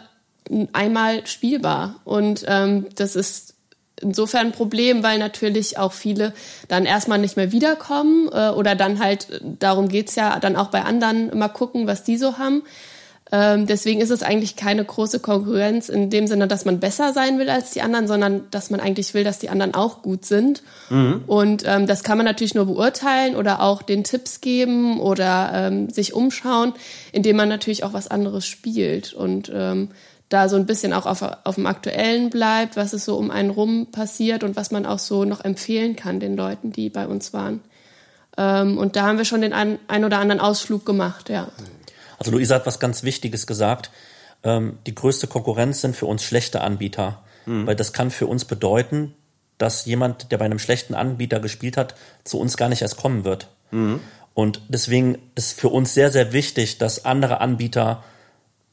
[0.74, 1.96] einmal spielbar.
[2.04, 3.54] Und ähm, das ist
[4.02, 6.34] insofern ein Problem, weil natürlich auch viele
[6.68, 10.84] dann erstmal nicht mehr wiederkommen äh, oder dann halt, darum geht's ja dann auch bei
[10.84, 12.64] anderen mal gucken, was die so haben.
[13.32, 17.40] Ähm, deswegen ist es eigentlich keine große Konkurrenz in dem Sinne, dass man besser sein
[17.40, 20.64] will als die anderen, sondern dass man eigentlich will, dass die anderen auch gut sind.
[20.90, 21.24] Mhm.
[21.28, 25.90] Und ähm, das kann man natürlich nur beurteilen oder auch den Tipps geben oder ähm,
[25.90, 26.74] sich umschauen,
[27.12, 29.90] indem man natürlich auch was anderes spielt und ähm,
[30.30, 33.50] da so ein bisschen auch auf, auf dem Aktuellen bleibt, was es so um einen
[33.50, 37.34] rum passiert und was man auch so noch empfehlen kann den Leuten, die bei uns
[37.34, 37.62] waren.
[38.38, 41.50] Ähm, und da haben wir schon den ein, ein oder anderen Ausflug gemacht, ja.
[42.18, 43.92] Also Luisa hat was ganz Wichtiges gesagt.
[44.44, 47.24] ähm, die größte Konkurrenz sind für uns schlechte Anbieter.
[47.46, 47.68] Mhm.
[47.68, 49.14] Weil das kann für uns bedeuten,
[49.58, 53.24] dass jemand, der bei einem schlechten Anbieter gespielt hat, zu uns gar nicht erst kommen
[53.24, 53.48] wird.
[53.72, 54.00] Mhm.
[54.34, 58.04] Und deswegen ist für uns sehr, sehr wichtig, dass andere Anbieter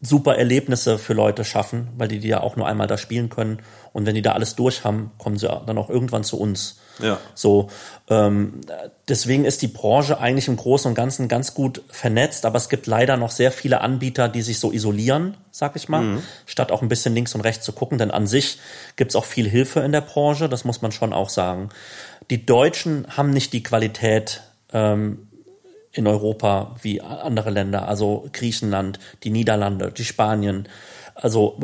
[0.05, 3.61] super Erlebnisse für Leute schaffen, weil die die ja auch nur einmal da spielen können.
[3.93, 6.79] Und wenn die da alles durch haben, kommen sie dann auch irgendwann zu uns.
[7.01, 7.19] Ja.
[7.35, 7.71] So,
[8.09, 8.61] ähm,
[9.09, 12.87] deswegen ist die Branche eigentlich im Großen und Ganzen ganz gut vernetzt, aber es gibt
[12.87, 16.23] leider noch sehr viele Anbieter, die sich so isolieren, sag ich mal, mhm.
[16.47, 17.99] statt auch ein bisschen links und rechts zu gucken.
[17.99, 18.59] Denn an sich
[18.97, 21.71] gibt's auch viel Hilfe in der Branche, das muss man schon auch sagen.
[22.31, 25.29] Die Deutschen haben nicht die Qualität, ähm,
[25.95, 30.69] in Europa wie andere Länder, also Griechenland, die Niederlande, die Spanien.
[31.15, 31.57] Also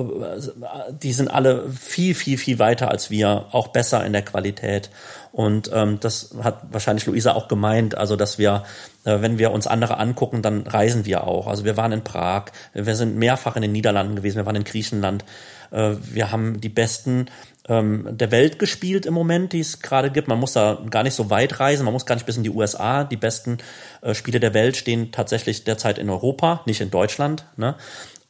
[1.03, 4.91] die sind alle viel, viel, viel weiter als wir, auch besser in der Qualität.
[5.33, 8.65] Und ähm, das hat wahrscheinlich Luisa auch gemeint, also dass wir,
[9.05, 11.49] äh, wenn wir uns andere angucken, dann reisen wir auch.
[11.49, 14.65] Also wir waren in Prag, wir sind mehrfach in den Niederlanden gewesen, wir waren in
[14.65, 15.25] Griechenland.
[15.71, 17.27] Äh, wir haben die besten
[17.69, 20.29] ähm, der Welt gespielt im Moment, die es gerade gibt.
[20.29, 22.51] Man muss da gar nicht so weit reisen, man muss gar nicht bis in die
[22.51, 23.05] USA.
[23.05, 23.59] Die besten
[24.03, 27.45] äh, Spiele der Welt stehen tatsächlich derzeit in Europa, nicht in Deutschland.
[27.57, 27.77] Ne?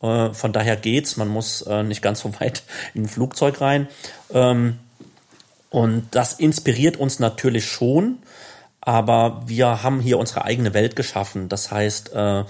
[0.02, 2.62] Äh, von daher geht's, man muss nicht ganz so weit
[2.94, 3.88] in ein Flugzeug rein.
[4.32, 4.78] Ähm,
[5.70, 8.18] und das inspiriert uns natürlich schon,
[8.80, 11.48] aber wir haben hier unsere eigene Welt geschaffen.
[11.48, 12.44] Das heißt, äh,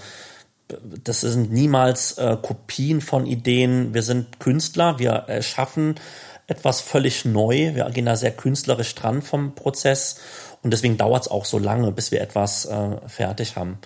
[1.03, 3.93] das sind niemals äh, Kopien von Ideen.
[3.93, 5.95] Wir sind Künstler, wir erschaffen
[6.47, 7.75] etwas völlig neu.
[7.75, 10.17] Wir gehen da sehr künstlerisch dran vom Prozess
[10.63, 13.79] und deswegen dauert es auch so lange, bis wir etwas äh, fertig haben.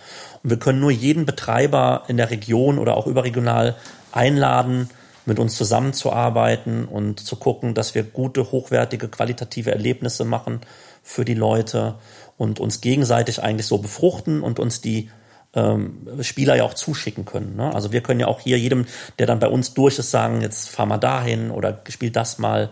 [0.43, 3.75] Und wir können nur jeden Betreiber in der Region oder auch überregional
[4.11, 4.89] einladen,
[5.25, 10.61] mit uns zusammenzuarbeiten und zu gucken, dass wir gute, hochwertige, qualitative Erlebnisse machen
[11.01, 11.95] für die Leute
[12.37, 15.09] und uns gegenseitig eigentlich so befruchten und uns die
[15.55, 17.55] ähm, Spieler ja auch zuschicken können.
[17.55, 17.73] Ne?
[17.73, 18.85] Also wir können ja auch hier jedem,
[19.19, 22.69] der dann bei uns durch ist, sagen, jetzt fahr mal dahin oder spiel das mal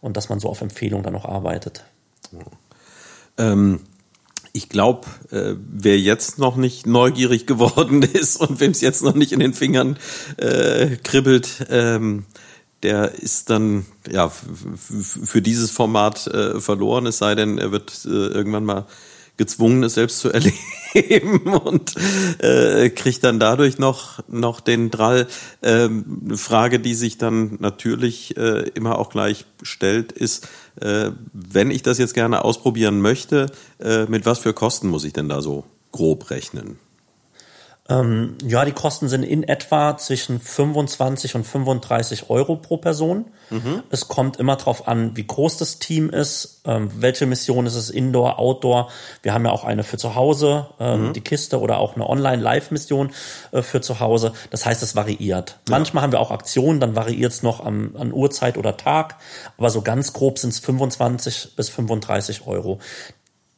[0.00, 1.84] und dass man so auf Empfehlung dann noch arbeitet.
[3.38, 3.80] Ähm,
[4.52, 9.14] ich glaube, äh, wer jetzt noch nicht neugierig geworden ist und wem es jetzt noch
[9.14, 9.98] nicht in den Fingern
[10.36, 12.24] äh, kribbelt, ähm,
[12.82, 18.08] der ist dann ja für dieses Format äh, verloren, es sei denn, er wird äh,
[18.08, 18.86] irgendwann mal
[19.36, 20.30] gezwungen, es selbst zu
[20.94, 21.94] erleben und
[22.38, 25.26] äh, kriegt dann dadurch noch, noch den Drall.
[25.62, 30.48] Ähm, Frage, die sich dann natürlich äh, immer auch gleich stellt, ist,
[30.80, 33.46] äh, wenn ich das jetzt gerne ausprobieren möchte,
[33.78, 36.78] äh, mit was für Kosten muss ich denn da so grob rechnen?
[37.88, 43.26] Ähm, ja, die Kosten sind in etwa zwischen 25 und 35 Euro pro Person.
[43.50, 43.84] Mhm.
[43.90, 47.90] Es kommt immer darauf an, wie groß das Team ist, ähm, welche Mission ist es,
[47.90, 48.90] Indoor, Outdoor.
[49.22, 51.12] Wir haben ja auch eine für zu Hause, ähm, mhm.
[51.12, 53.12] die Kiste oder auch eine Online-Live-Mission
[53.52, 54.32] äh, für zu Hause.
[54.50, 55.60] Das heißt, es variiert.
[55.68, 55.76] Ja.
[55.78, 59.16] Manchmal haben wir auch Aktionen, dann variiert es noch am, an Uhrzeit oder Tag.
[59.58, 62.80] Aber so ganz grob sind es 25 bis 35 Euro.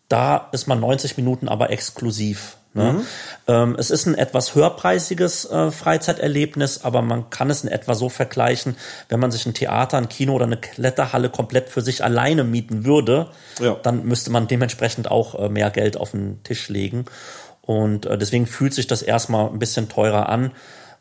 [0.09, 2.58] Da ist man 90 Minuten aber exklusiv.
[2.75, 2.93] Ne?
[2.93, 3.07] Mhm.
[3.49, 8.09] Ähm, es ist ein etwas höherpreisiges äh, Freizeiterlebnis, aber man kann es in etwa so
[8.09, 8.77] vergleichen,
[9.09, 12.85] wenn man sich ein Theater, ein Kino oder eine Kletterhalle komplett für sich alleine mieten
[12.85, 13.77] würde, ja.
[13.83, 17.07] dann müsste man dementsprechend auch äh, mehr Geld auf den Tisch legen.
[17.63, 20.53] Und äh, deswegen fühlt sich das erstmal ein bisschen teurer an.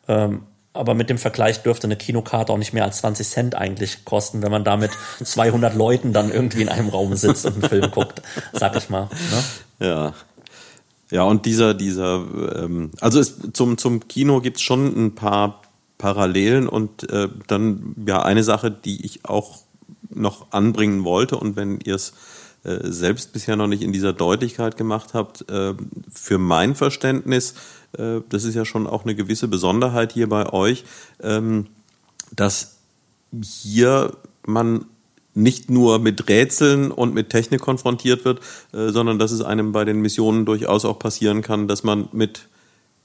[0.06, 4.04] Ähm, aber mit dem Vergleich dürfte eine Kinokarte auch nicht mehr als 20 Cent eigentlich
[4.04, 4.90] kosten, wenn man da mit
[5.22, 9.08] 200 Leuten dann irgendwie in einem Raum sitzt und einen Film guckt, sag ich mal.
[9.80, 9.86] Ne?
[9.86, 10.12] Ja,
[11.10, 12.24] ja, und dieser, dieser,
[12.56, 15.62] ähm, also es, zum, zum Kino gibt's schon ein paar
[15.96, 19.58] Parallelen und äh, dann ja eine Sache, die ich auch
[20.10, 22.12] noch anbringen wollte und wenn ihr es
[22.64, 25.74] äh, selbst bisher noch nicht in dieser Deutlichkeit gemacht habt, äh,
[26.12, 27.54] für mein Verständnis,
[27.96, 30.84] äh, das ist ja schon auch eine gewisse Besonderheit hier bei euch,
[31.20, 31.66] ähm,
[32.34, 32.76] dass
[33.42, 34.12] hier
[34.46, 34.86] man
[35.38, 38.40] nicht nur mit Rätseln und mit Technik konfrontiert wird,
[38.72, 42.48] äh, sondern dass es einem bei den Missionen durchaus auch passieren kann, dass man mit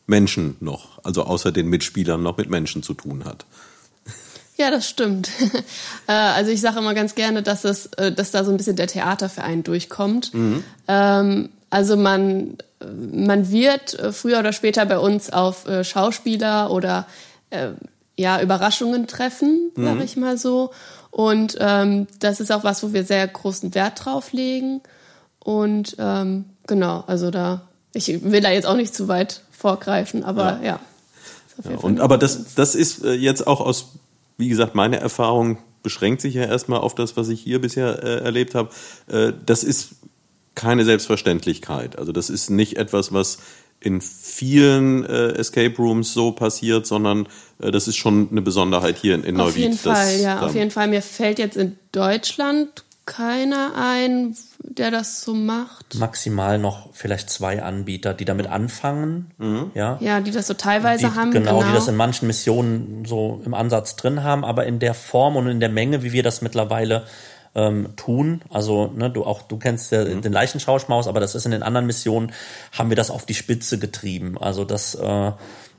[0.07, 3.45] Menschen noch, also außer den Mitspielern noch mit Menschen zu tun hat.
[4.57, 5.29] Ja, das stimmt.
[6.05, 8.75] Äh, also ich sage immer ganz gerne, dass es, äh, dass da so ein bisschen
[8.75, 10.33] der Theaterverein durchkommt.
[10.33, 10.61] Mhm.
[10.89, 12.57] Ähm, also man,
[13.13, 17.07] man wird früher oder später bei uns auf Schauspieler oder
[18.17, 19.85] ja Überraschungen treffen, mhm.
[19.85, 20.71] sage ich mal so.
[21.13, 24.81] Und ähm, das ist auch was, wo wir sehr großen Wert drauf legen.
[25.37, 30.59] Und ähm, genau, also da, ich will da jetzt auch nicht zu weit vorgreifen, aber
[30.63, 30.63] ja.
[30.63, 30.79] ja.
[31.69, 33.91] ja und, aber das, das ist äh, jetzt auch aus,
[34.39, 38.23] wie gesagt, meine Erfahrung beschränkt sich ja erstmal auf das, was ich hier bisher äh,
[38.23, 38.69] erlebt habe.
[39.05, 39.97] Äh, das ist
[40.55, 41.99] keine Selbstverständlichkeit.
[41.99, 43.37] Also das ist nicht etwas, was
[43.83, 47.27] in vielen äh, Escape Rooms so passiert, sondern
[47.59, 49.49] äh, das ist schon eine Besonderheit hier in, in Neuwied.
[49.49, 50.87] Auf jeden Fall, ja, auf jeden Fall.
[50.87, 55.95] Mir fällt jetzt in Deutschland keiner ein, der das so macht.
[55.95, 59.31] Maximal noch vielleicht zwei Anbieter, die damit anfangen.
[59.37, 59.71] Mhm.
[59.73, 59.97] Ja.
[59.99, 61.31] ja, die das so teilweise die, haben.
[61.31, 64.93] Genau, genau, die das in manchen Missionen so im Ansatz drin haben, aber in der
[64.93, 67.05] Form und in der Menge, wie wir das mittlerweile
[67.55, 68.41] ähm, tun.
[68.49, 70.21] Also ne, du auch du kennst ja mhm.
[70.21, 72.31] den Leichenschauschmaus, aber das ist in den anderen Missionen
[72.71, 74.37] haben wir das auf die Spitze getrieben.
[74.37, 75.31] Also das äh,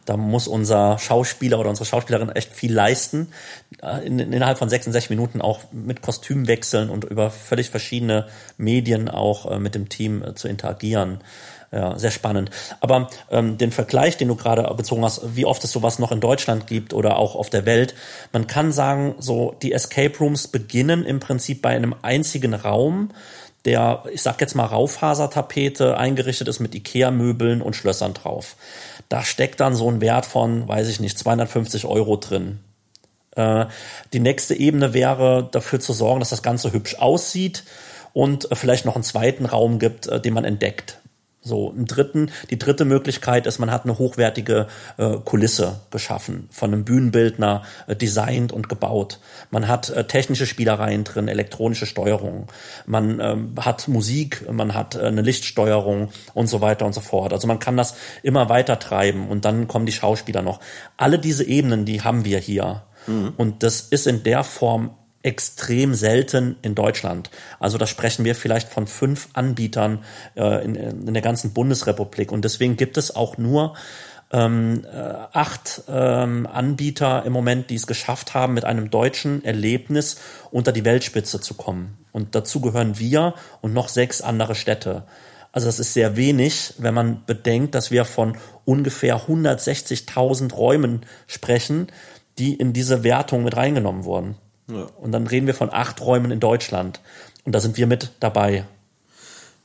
[0.04, 3.28] da muss unser Schauspieler oder unsere Schauspielerin echt viel leisten.
[3.82, 9.08] Äh, in, innerhalb von 66 Minuten auch mit Kostüm wechseln und über völlig verschiedene Medien
[9.08, 11.20] auch äh, mit dem Team äh, zu interagieren.
[11.74, 12.52] Ja, sehr spannend.
[12.78, 16.20] Aber ähm, den Vergleich, den du gerade bezogen hast, wie oft es sowas noch in
[16.20, 17.96] Deutschland gibt oder auch auf der Welt,
[18.32, 23.10] man kann sagen, so die Escape Rooms beginnen im Prinzip bei einem einzigen Raum,
[23.64, 28.54] der, ich sag jetzt mal, Raufasertapete eingerichtet ist mit Ikea-Möbeln und Schlössern drauf.
[29.08, 32.60] Da steckt dann so ein Wert von, weiß ich nicht, 250 Euro drin.
[33.34, 33.66] Äh,
[34.12, 37.64] die nächste Ebene wäre, dafür zu sorgen, dass das Ganze hübsch aussieht
[38.12, 41.00] und äh, vielleicht noch einen zweiten Raum gibt, äh, den man entdeckt.
[41.46, 44.66] So, im dritten, die dritte Möglichkeit ist, man hat eine hochwertige
[44.96, 49.20] äh, Kulisse geschaffen, von einem Bühnenbildner äh, designt und gebaut.
[49.50, 52.46] Man hat äh, technische Spielereien drin, elektronische Steuerung.
[52.86, 57.34] Man ähm, hat Musik, man hat äh, eine Lichtsteuerung und so weiter und so fort.
[57.34, 60.60] Also man kann das immer weiter treiben und dann kommen die Schauspieler noch.
[60.96, 62.84] Alle diese Ebenen, die haben wir hier.
[63.06, 63.34] Mhm.
[63.36, 64.92] Und das ist in der Form
[65.24, 67.30] extrem selten in Deutschland.
[67.58, 70.04] Also da sprechen wir vielleicht von fünf Anbietern
[70.36, 72.30] äh, in, in der ganzen Bundesrepublik.
[72.30, 73.74] Und deswegen gibt es auch nur
[74.32, 74.96] ähm, äh,
[75.32, 80.16] acht ähm, Anbieter im Moment, die es geschafft haben, mit einem deutschen Erlebnis
[80.50, 81.96] unter die Weltspitze zu kommen.
[82.12, 85.04] Und dazu gehören wir und noch sechs andere Städte.
[85.52, 91.86] Also das ist sehr wenig, wenn man bedenkt, dass wir von ungefähr 160.000 Räumen sprechen,
[92.38, 94.36] die in diese Wertung mit reingenommen wurden.
[94.68, 94.86] Ja.
[95.00, 97.00] Und dann reden wir von acht Räumen in Deutschland.
[97.44, 98.66] Und da sind wir mit dabei.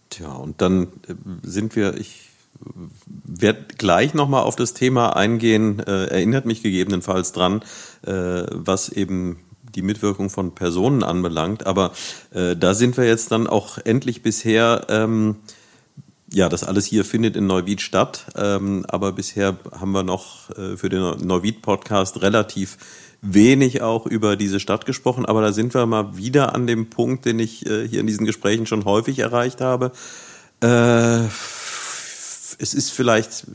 [0.09, 2.29] Tja, und dann äh, sind wir, ich
[3.05, 7.61] werde gleich nochmal auf das Thema eingehen, äh, erinnert mich gegebenenfalls dran,
[8.05, 9.39] äh, was eben
[9.75, 11.65] die Mitwirkung von Personen anbelangt.
[11.65, 11.91] Aber
[12.31, 15.37] äh, da sind wir jetzt dann auch endlich bisher, ähm,
[16.31, 18.25] ja, das alles hier findet in Neuwied statt.
[18.35, 22.77] Ähm, aber bisher haben wir noch äh, für den Neuwied-Podcast relativ
[23.21, 27.25] wenig auch über diese Stadt gesprochen, aber da sind wir mal wieder an dem Punkt,
[27.25, 29.91] den ich äh, hier in diesen Gesprächen schon häufig erreicht habe.
[30.61, 31.25] Äh,
[32.61, 33.45] es ist vielleicht,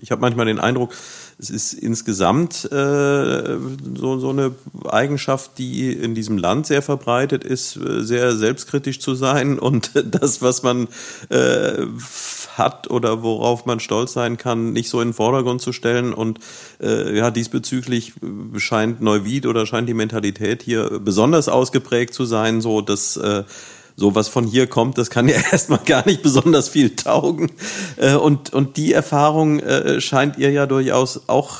[0.00, 0.92] ich habe manchmal den Eindruck,
[1.38, 3.56] es ist insgesamt äh,
[3.94, 4.54] so, so eine
[4.86, 10.42] Eigenschaft, die in diesem Land sehr verbreitet ist, äh, sehr selbstkritisch zu sein und das,
[10.42, 10.88] was man
[11.30, 11.86] äh,
[12.56, 16.12] hat oder worauf man stolz sein kann, nicht so in den Vordergrund zu stellen.
[16.12, 16.38] Und
[16.80, 18.14] äh, ja, diesbezüglich
[18.56, 23.44] scheint Neuwied oder scheint die Mentalität hier besonders ausgeprägt zu sein, so dass äh,
[24.00, 27.52] so was von hier kommt, das kann ja erstmal gar nicht besonders viel taugen.
[27.96, 31.58] Äh, und, und die Erfahrung äh, scheint ihr ja durchaus auch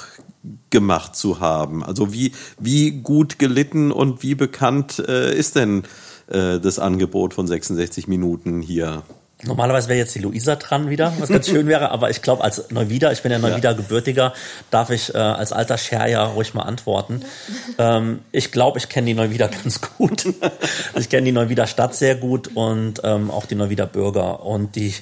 [0.70, 1.84] gemacht zu haben.
[1.84, 5.84] Also wie, wie gut gelitten und wie bekannt äh, ist denn
[6.32, 9.02] das Angebot von 66 Minuten hier?
[9.42, 12.70] Normalerweise wäre jetzt die Luisa dran wieder, was ganz schön wäre, aber ich glaube, als
[12.70, 14.34] Neuwieder, ich bin ja Neuwieder gebürtiger,
[14.70, 17.22] darf ich äh, als alter Scherja ruhig mal antworten.
[17.78, 20.26] Ähm, ich glaube, ich kenne die Neuwieder ganz gut.
[20.94, 24.44] ich kenne die Neuwieder Stadt sehr gut und ähm, auch die Neuwieder Bürger.
[24.44, 24.94] Und die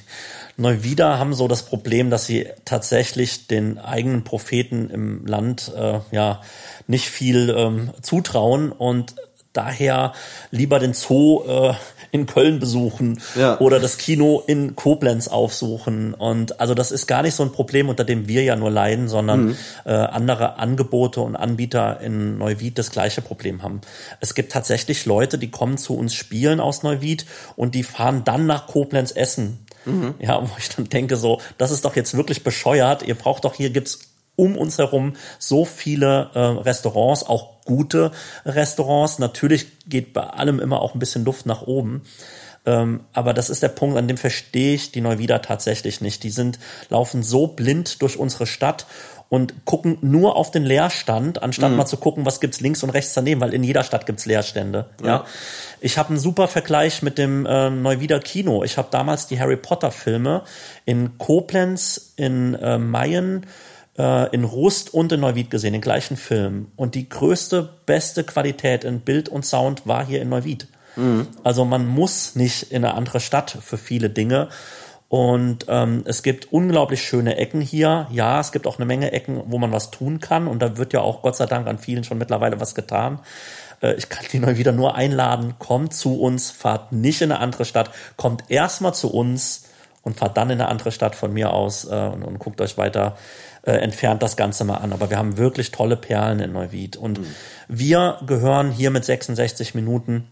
[0.57, 6.43] Neuwieder haben so das Problem, dass sie tatsächlich den eigenen Propheten im Land äh, ja
[6.87, 9.15] nicht viel ähm, zutrauen und
[9.53, 10.13] daher
[10.51, 11.75] lieber den Zoo äh,
[12.11, 13.59] in Köln besuchen ja.
[13.61, 16.15] oder das Kino in Koblenz aufsuchen.
[16.15, 19.09] Und also das ist gar nicht so ein Problem, unter dem wir ja nur leiden,
[19.09, 19.57] sondern mhm.
[19.85, 23.81] äh, andere Angebote und Anbieter in Neuwied das gleiche Problem haben.
[24.21, 27.27] Es gibt tatsächlich Leute, die kommen zu uns spielen aus Neuwied
[27.57, 29.59] und die fahren dann nach Koblenz essen.
[29.85, 30.15] Mhm.
[30.19, 33.03] Ja, wo ich dann denke so, das ist doch jetzt wirklich bescheuert.
[33.03, 34.08] Ihr braucht doch hier gibt's
[34.39, 38.13] um uns herum so viele äh, Restaurants, auch gute
[38.47, 39.19] Restaurants.
[39.19, 42.03] Natürlich geht bei allem immer auch ein bisschen Luft nach oben.
[42.65, 46.23] Ähm, aber das ist der Punkt, an dem verstehe ich die Neuwieder tatsächlich nicht.
[46.23, 46.59] Die sind,
[46.89, 48.87] laufen so blind durch unsere Stadt
[49.29, 51.77] und gucken nur auf den Leerstand, anstatt mhm.
[51.77, 54.87] mal zu gucken, was gibt's links und rechts daneben, weil in jeder Stadt gibt's Leerstände.
[55.03, 55.25] Ja, ja.
[55.81, 58.63] ich habe einen super Vergleich mit dem äh, Neuwieder Kino.
[58.63, 60.43] Ich habe damals die Harry Potter Filme
[60.85, 63.47] in Koblenz, in äh, Mayen
[63.99, 66.69] äh, in Rust und in Neuwied gesehen, den gleichen Film.
[66.77, 70.69] Und die größte, beste Qualität in Bild und Sound war hier in Neuwied.
[70.97, 71.27] Mhm.
[71.45, 74.49] Also man muss nicht in eine andere Stadt für viele Dinge.
[75.09, 78.09] Und ähm, es gibt unglaublich schöne Ecken hier.
[78.11, 80.47] Ja, es gibt auch eine Menge Ecken, wo man was tun kann.
[80.47, 83.21] Und da wird ja auch Gott sei Dank an vielen schon mittlerweile was getan.
[83.81, 85.55] Äh, ich kann die neu wieder nur einladen.
[85.59, 87.91] Kommt zu uns, fahrt nicht in eine andere Stadt.
[88.17, 89.65] Kommt erstmal zu uns
[90.03, 92.77] und fahrt dann in eine andere Stadt von mir aus äh, und, und guckt euch
[92.77, 93.17] weiter
[93.69, 94.95] äh, entfernt das Ganze mal an.
[94.95, 96.97] Aber wir haben wirklich tolle Perlen in Neuwied.
[96.97, 97.27] Und mhm.
[97.69, 100.27] wir gehören hier mit 66 Minuten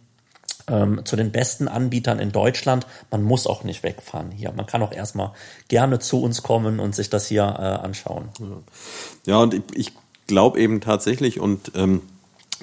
[0.68, 2.86] ähm, zu den besten Anbietern in Deutschland.
[3.10, 4.52] Man muss auch nicht wegfahren hier.
[4.52, 5.32] Man kann auch erstmal
[5.68, 8.30] gerne zu uns kommen und sich das hier äh, anschauen.
[9.26, 9.92] Ja, und ich, ich
[10.26, 12.00] glaube eben tatsächlich, und ähm,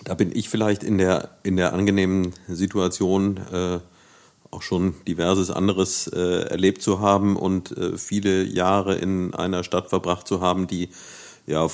[0.05, 3.78] da bin ich vielleicht in der, in der angenehmen Situation, äh,
[4.54, 9.89] auch schon diverses anderes äh, erlebt zu haben und äh, viele Jahre in einer Stadt
[9.89, 10.89] verbracht zu haben, die
[11.45, 11.68] ja,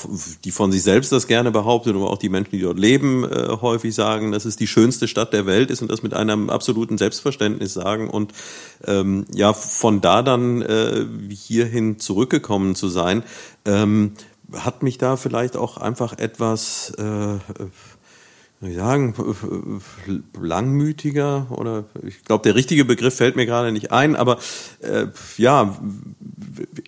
[0.44, 3.50] die von sich selbst das gerne behauptet, aber auch die Menschen, die dort leben, äh,
[3.62, 6.98] häufig sagen, dass es die schönste Stadt der Welt ist und das mit einem absoluten
[6.98, 8.10] Selbstverständnis sagen.
[8.10, 8.34] Und
[8.88, 13.22] ähm, ja, von da dann äh, hierhin zurückgekommen zu sein,
[13.66, 14.14] ähm,
[14.54, 17.36] hat mich da vielleicht auch einfach etwas äh,
[18.62, 19.16] ich sagen,
[20.38, 24.38] langmütiger oder ich glaube, der richtige Begriff fällt mir gerade nicht ein, aber
[24.82, 25.05] äh,
[25.38, 25.78] ja,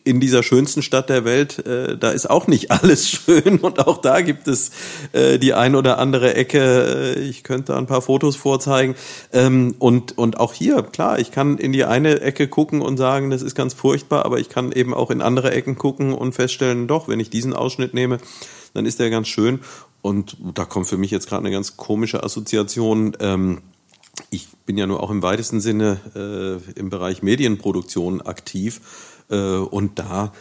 [0.03, 3.99] in dieser schönsten Stadt der Welt, äh, da ist auch nicht alles schön und auch
[4.01, 4.71] da gibt es
[5.13, 7.15] äh, die ein oder andere Ecke.
[7.15, 8.95] Äh, ich könnte ein paar Fotos vorzeigen
[9.31, 13.29] ähm, und und auch hier klar, ich kann in die eine Ecke gucken und sagen,
[13.29, 16.87] das ist ganz furchtbar, aber ich kann eben auch in andere Ecken gucken und feststellen,
[16.87, 18.17] doch, wenn ich diesen Ausschnitt nehme,
[18.73, 19.59] dann ist der ganz schön.
[20.01, 23.15] Und da kommt für mich jetzt gerade eine ganz komische Assoziation.
[23.19, 23.61] Ähm,
[24.29, 28.81] ich bin ja nur auch im weitesten Sinne äh, im Bereich Medienproduktion aktiv
[29.29, 30.31] äh, und da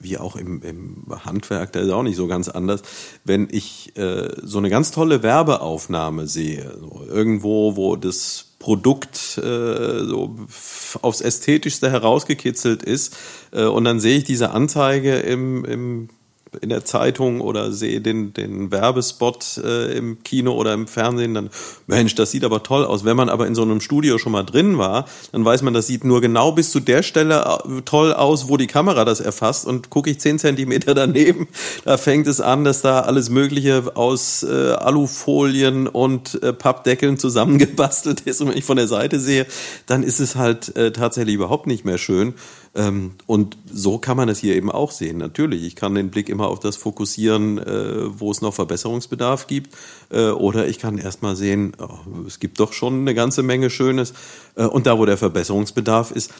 [0.00, 2.82] wie auch im, im Handwerk, da ist auch nicht so ganz anders.
[3.24, 10.04] Wenn ich äh, so eine ganz tolle Werbeaufnahme sehe, so irgendwo, wo das Produkt äh,
[10.04, 10.36] so
[11.02, 13.16] aufs Ästhetischste herausgekitzelt ist,
[13.52, 16.08] äh, und dann sehe ich diese Anzeige im, im
[16.60, 21.50] in der Zeitung oder sehe den, den Werbespot äh, im Kino oder im Fernsehen, dann,
[21.86, 23.04] Mensch, das sieht aber toll aus.
[23.04, 25.86] Wenn man aber in so einem Studio schon mal drin war, dann weiß man, das
[25.86, 29.66] sieht nur genau bis zu der Stelle äh, toll aus, wo die Kamera das erfasst.
[29.66, 31.48] Und gucke ich zehn Zentimeter daneben,
[31.84, 38.20] da fängt es an, dass da alles Mögliche aus äh, Alufolien und äh, Pappdeckeln zusammengebastelt
[38.22, 38.40] ist.
[38.40, 39.46] Und wenn ich von der Seite sehe,
[39.86, 42.34] dann ist es halt äh, tatsächlich überhaupt nicht mehr schön.
[42.76, 45.16] Ähm, und so kann man es hier eben auch sehen.
[45.16, 49.74] Natürlich, ich kann den Blick immer auf das fokussieren, äh, wo es noch Verbesserungsbedarf gibt.
[50.10, 54.12] Äh, oder ich kann erstmal sehen, oh, es gibt doch schon eine ganze Menge Schönes.
[54.54, 56.32] Äh, und da, wo der Verbesserungsbedarf ist,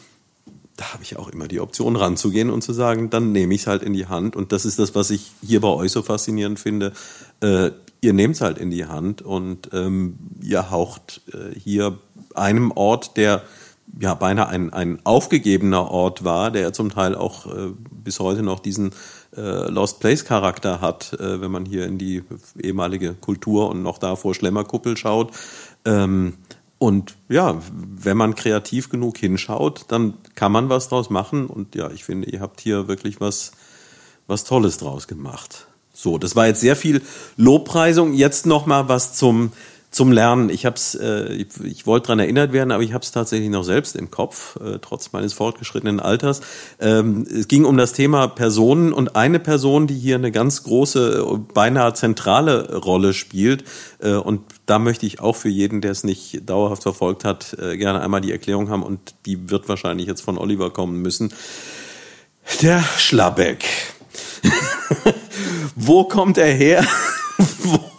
[0.75, 3.67] da habe ich auch immer die Option ranzugehen und zu sagen, dann nehme ich es
[3.67, 4.35] halt in die Hand.
[4.35, 6.93] Und das ist das, was ich hier bei euch so faszinierend finde.
[7.41, 7.71] Äh,
[8.01, 11.97] ihr nehmt es halt in die Hand und ähm, ihr haucht äh, hier
[12.35, 13.41] einem Ort, der
[13.99, 18.59] ja beinahe ein, ein aufgegebener Ort war, der zum Teil auch äh, bis heute noch
[18.59, 18.91] diesen
[19.31, 22.23] Lost Place Charakter hat, äh, wenn man hier in die
[22.61, 25.31] ehemalige Kultur und noch davor Schlemmerkuppel schaut.
[25.85, 26.33] Ähm,
[26.79, 31.47] und ja, wenn man kreativ genug hinschaut, dann kann man was draus machen.
[31.47, 33.51] Und ja, ich finde, ihr habt hier wirklich was,
[34.27, 35.67] was Tolles draus gemacht.
[35.93, 37.01] So, das war jetzt sehr viel
[37.37, 38.13] Lobpreisung.
[38.13, 39.51] Jetzt noch mal was zum
[39.89, 40.49] zum Lernen.
[40.49, 43.63] Ich hab's, äh, ich, ich wollte daran erinnert werden, aber ich habe es tatsächlich noch
[43.63, 46.41] selbst im Kopf, äh, trotz meines fortgeschrittenen Alters.
[46.79, 51.25] Ähm, es ging um das Thema Personen und eine Person, die hier eine ganz große,
[51.53, 53.63] beinahe zentrale Rolle spielt.
[53.99, 57.77] Äh, und da möchte ich auch für jeden, der es nicht dauerhaft verfolgt hat, äh,
[57.77, 61.33] gerne einmal die Erklärung haben und die wird wahrscheinlich jetzt von Oliver kommen müssen.
[62.61, 63.65] Der Schlabbeck.
[65.75, 66.85] Wo kommt er her?
[67.59, 67.96] Wo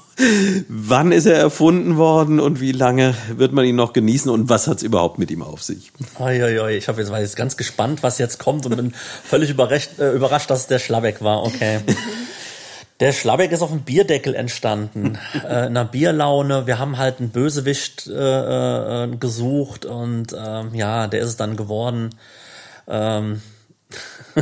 [0.68, 4.66] Wann ist er erfunden worden und wie lange wird man ihn noch genießen und was
[4.66, 5.92] hat es überhaupt mit ihm auf sich?
[6.18, 8.92] Oi, ich hab jetzt, war jetzt ganz gespannt, was jetzt kommt und bin
[9.24, 11.44] völlig überrascht, äh, überrascht, dass es der Schlabeck war.
[11.44, 11.80] Okay.
[13.00, 16.66] Der Schlabeck ist auf dem Bierdeckel entstanden, äh, in einer Bierlaune.
[16.66, 21.56] Wir haben halt einen Bösewicht äh, äh, gesucht und ähm, ja, der ist es dann
[21.56, 22.10] geworden.
[22.88, 23.40] Ähm,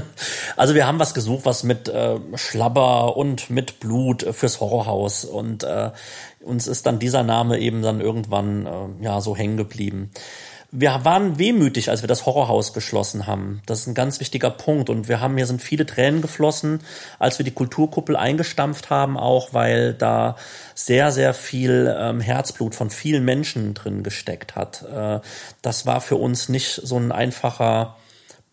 [0.56, 5.64] also wir haben was gesucht, was mit äh, Schlabber und mit Blut fürs Horrorhaus und
[5.64, 5.90] äh,
[6.40, 10.10] uns ist dann dieser Name eben dann irgendwann äh, ja so hängen geblieben.
[10.72, 13.62] Wir waren wehmütig, als wir das Horrorhaus geschlossen haben.
[13.66, 14.90] Das ist ein ganz wichtiger Punkt.
[14.90, 16.80] Und wir haben, hier sind viele Tränen geflossen,
[17.18, 20.36] als wir die Kulturkuppel eingestampft haben, auch weil da
[20.74, 24.82] sehr, sehr viel ähm, Herzblut von vielen Menschen drin gesteckt hat.
[24.82, 25.20] Äh,
[25.62, 27.96] das war für uns nicht so ein einfacher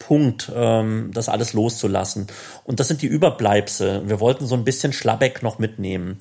[0.08, 2.28] Punkt, ähm, das alles loszulassen.
[2.64, 4.04] Und das sind die Überbleibsel.
[4.08, 6.18] Wir wollten so ein bisschen Schlabbeck noch mitnehmen.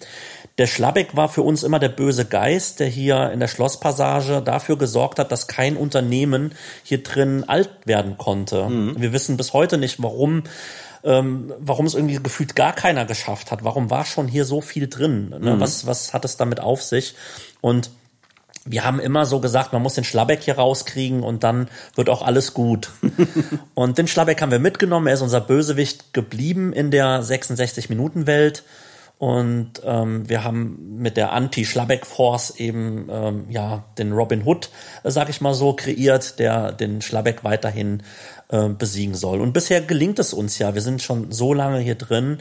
[0.59, 4.79] Der Schlabbeck war für uns immer der böse Geist, der hier in der Schlosspassage dafür
[4.79, 6.53] gesorgt hat, dass kein Unternehmen
[6.85, 8.69] hier drin alt werden konnte.
[8.69, 9.01] Mhm.
[9.01, 10.45] Wir wissen bis heute nicht, warum
[11.05, 13.65] ähm, warum es irgendwie gefühlt gar keiner geschafft hat.
[13.65, 15.31] Warum war schon hier so viel drin?
[15.31, 15.57] Ne?
[15.57, 15.61] Mhm.
[15.61, 17.17] Was, was hat es damit auf sich?
[17.61, 17.91] Und
[18.65, 22.23] wir haben immer so gesagt, man muss den Schlabbeck hier rauskriegen und dann wird auch
[22.23, 22.91] alles gut.
[23.75, 25.09] und den Schlabbeck haben wir mitgenommen.
[25.09, 28.63] Er ist unser Bösewicht geblieben in der 66-Minuten-Welt.
[29.19, 34.71] Und ähm, wir haben mit der Anti-Schlabbeck-Force eben ähm, ja den Robin Hood,
[35.05, 38.03] äh, sag ich mal so, kreiert, der den Schlabbeck weiterhin
[38.49, 39.41] äh, besiegen soll.
[39.41, 40.75] Und bisher gelingt es uns ja.
[40.75, 42.39] Wir sind schon so lange hier drin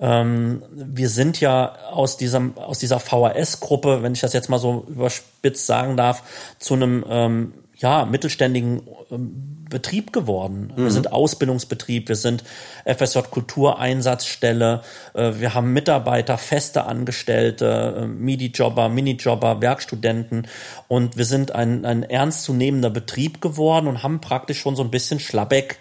[0.00, 4.84] ähm, wir sind ja aus diesem, aus dieser VHS-Gruppe, wenn ich das jetzt mal so
[4.88, 6.22] überspitzt sagen darf,
[6.58, 10.72] zu einem ähm, ja, mittelständigen ähm, Betrieb geworden.
[10.74, 10.84] Mhm.
[10.84, 12.42] Wir sind Ausbildungsbetrieb, wir sind
[12.84, 14.82] FSJ Kultureinsatzstelle,
[15.14, 20.48] äh, wir haben Mitarbeiter, feste Angestellte, äh, MIDI-Jobber, Minijobber, Werkstudenten
[20.88, 25.20] und wir sind ein, ein ernstzunehmender Betrieb geworden und haben praktisch schon so ein bisschen
[25.20, 25.78] Schlabbeck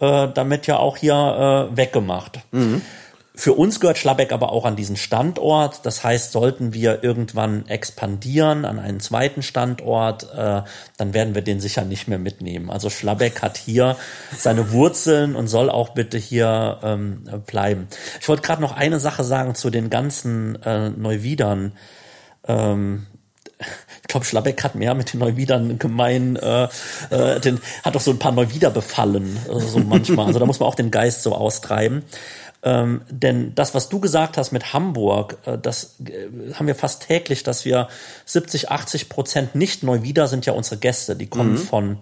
[0.00, 2.40] äh, damit ja auch hier äh, weggemacht.
[2.52, 2.82] Mhm.
[3.38, 5.84] Für uns gehört Schlabbeck aber auch an diesen Standort.
[5.84, 10.62] Das heißt, sollten wir irgendwann expandieren an einen zweiten Standort, äh,
[10.96, 12.70] dann werden wir den sicher nicht mehr mitnehmen.
[12.70, 13.96] Also Schlabbeck hat hier
[14.36, 17.88] seine Wurzeln und soll auch bitte hier ähm, bleiben.
[18.22, 21.72] Ich wollte gerade noch eine Sache sagen zu den ganzen äh, Neuwiedern.
[22.48, 23.06] Ähm,
[24.02, 26.68] ich glaube, Schlabbeck hat mehr mit den Neuwiedern gemein, äh,
[27.10, 30.26] äh, den, hat doch so ein paar Neuwieder befallen, äh, so manchmal.
[30.26, 32.04] Also da muss man auch den Geist so austreiben.
[32.62, 37.06] Ähm, denn das, was du gesagt hast mit Hamburg, äh, das äh, haben wir fast
[37.06, 37.88] täglich, dass wir
[38.24, 41.16] 70, 80 Prozent nicht neu wieder sind ja unsere Gäste.
[41.16, 41.58] Die kommen mhm.
[41.58, 41.98] von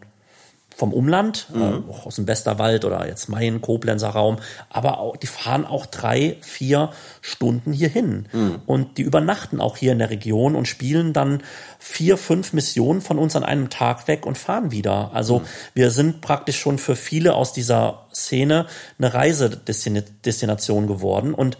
[0.76, 1.62] vom Umland, mhm.
[1.62, 4.38] äh, aus dem Westerwald oder jetzt Main, Koblenzer Raum,
[4.70, 8.56] aber auch, die fahren auch drei, vier Stunden hierhin mhm.
[8.66, 11.42] und die übernachten auch hier in der Region und spielen dann
[11.78, 15.10] vier, fünf Missionen von uns an einem Tag weg und fahren wieder.
[15.14, 15.44] Also mhm.
[15.74, 18.66] wir sind praktisch schon für viele aus dieser Szene
[18.98, 21.58] eine Reisedestination geworden und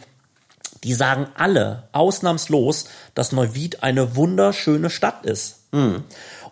[0.83, 5.61] die sagen alle ausnahmslos, dass Neuwied eine wunderschöne Stadt ist.
[5.73, 6.05] Mhm.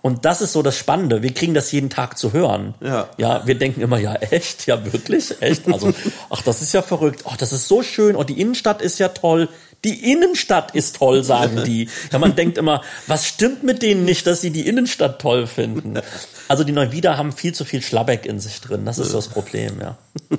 [0.03, 1.23] Und das ist so das Spannende.
[1.23, 2.75] Wir kriegen das jeden Tag zu hören.
[2.81, 3.09] Ja.
[3.19, 4.67] Ja, wir denken immer, ja, echt?
[4.67, 5.41] Ja, wirklich?
[5.41, 5.73] Echt?
[5.73, 5.95] Also,
[6.29, 7.23] ach, das ist ja verrückt.
[7.25, 8.17] Ach, das ist so schön.
[8.17, 9.49] Und die Innenstadt ist ja toll.
[9.85, 11.89] Die Innenstadt ist toll, sagen die.
[12.13, 16.01] Ja, man denkt immer, was stimmt mit denen nicht, dass sie die Innenstadt toll finden?
[16.49, 18.85] Also die Neuwieder haben viel zu viel Schlabbeck in sich drin.
[18.85, 19.97] Das ist das Problem, ja.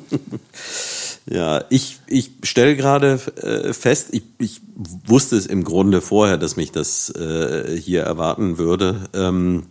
[1.26, 4.62] Ja, ich, ich stelle gerade äh, fest, ich, ich
[5.06, 9.68] wusste es im Grunde vorher, dass mich das äh, hier erwarten würde, ähm,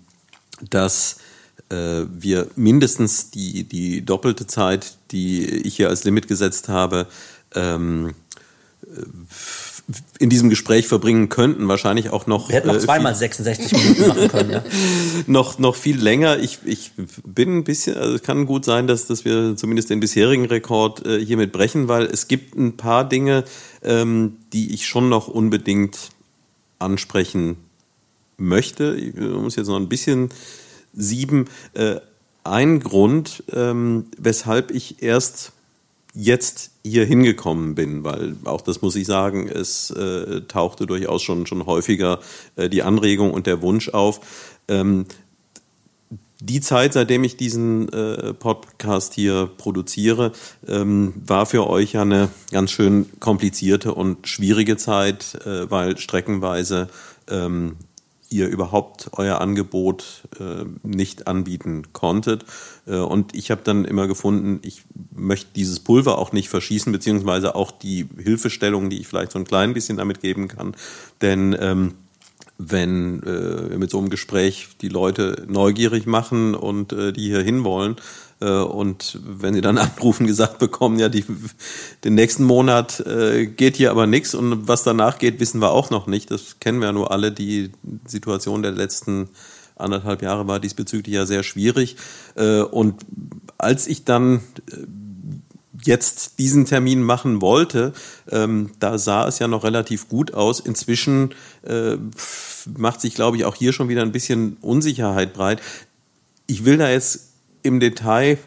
[0.71, 1.19] dass
[1.69, 7.07] äh, wir mindestens die, die doppelte Zeit, die ich hier als Limit gesetzt habe,
[7.55, 8.15] ähm,
[10.19, 12.49] in diesem Gespräch verbringen könnten, wahrscheinlich auch noch.
[12.49, 14.65] Wir hätten noch äh, zweimal 66 Minuten machen können, ja.
[15.27, 16.39] noch, noch viel länger.
[16.39, 16.93] Ich, ich
[17.25, 21.05] bin ein bisschen, also es kann gut sein, dass, dass wir zumindest den bisherigen Rekord
[21.05, 23.45] äh, hiermit brechen, weil es gibt ein paar Dinge,
[23.83, 26.11] ähm, die ich schon noch unbedingt
[26.79, 27.57] ansprechen
[28.37, 28.95] möchte.
[28.95, 30.31] Ich muss jetzt noch ein bisschen
[30.95, 31.47] sieben.
[31.75, 31.97] Äh,
[32.45, 35.53] ein Grund, ähm, weshalb ich erst
[36.15, 41.47] jetzt hier hingekommen bin, weil auch das muss ich sagen, es äh, tauchte durchaus schon,
[41.47, 42.19] schon häufiger
[42.57, 44.21] äh, die Anregung und der Wunsch auf.
[44.69, 45.07] Ähm,
[46.45, 50.33] die Zeit, seitdem ich diesen äh, Podcast hier produziere,
[50.67, 56.89] ähm, war für euch ja eine ganz schön komplizierte und schwierige Zeit, äh, weil streckenweise
[57.31, 57.77] ähm,
[58.29, 62.45] ihr überhaupt euer Angebot äh, nicht anbieten konntet.
[62.87, 64.83] Äh, und ich habe dann immer gefunden, ich
[65.23, 69.45] möchte dieses Pulver auch nicht verschießen, beziehungsweise auch die Hilfestellung, die ich vielleicht so ein
[69.45, 70.75] klein bisschen damit geben kann.
[71.21, 71.95] Denn ähm,
[72.59, 77.97] wenn äh, mit so einem Gespräch die Leute neugierig machen und äh, die hier hinwollen,
[78.41, 81.25] äh, und wenn sie dann anrufen, gesagt bekommen, ja, die,
[82.05, 85.91] den nächsten Monat äh, geht hier aber nichts und was danach geht, wissen wir auch
[85.91, 86.31] noch nicht.
[86.31, 87.33] Das kennen wir ja nur alle.
[87.33, 87.71] Die
[88.07, 89.29] Situation der letzten
[89.77, 91.97] anderthalb Jahre war diesbezüglich ja sehr schwierig.
[92.35, 93.03] Äh, und
[93.59, 94.41] als ich dann
[95.85, 97.93] jetzt diesen Termin machen wollte,
[98.31, 100.61] ähm, da sah es ja noch relativ gut aus.
[100.61, 101.97] Inzwischen äh,
[102.77, 105.61] macht sich, glaube ich, auch hier schon wieder ein bisschen Unsicherheit breit.
[106.47, 108.39] Ich will da jetzt im Detail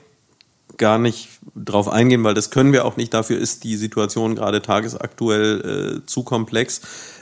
[0.77, 3.13] gar nicht drauf eingehen, weil das können wir auch nicht.
[3.13, 6.81] Dafür ist die Situation gerade tagesaktuell äh, zu komplex.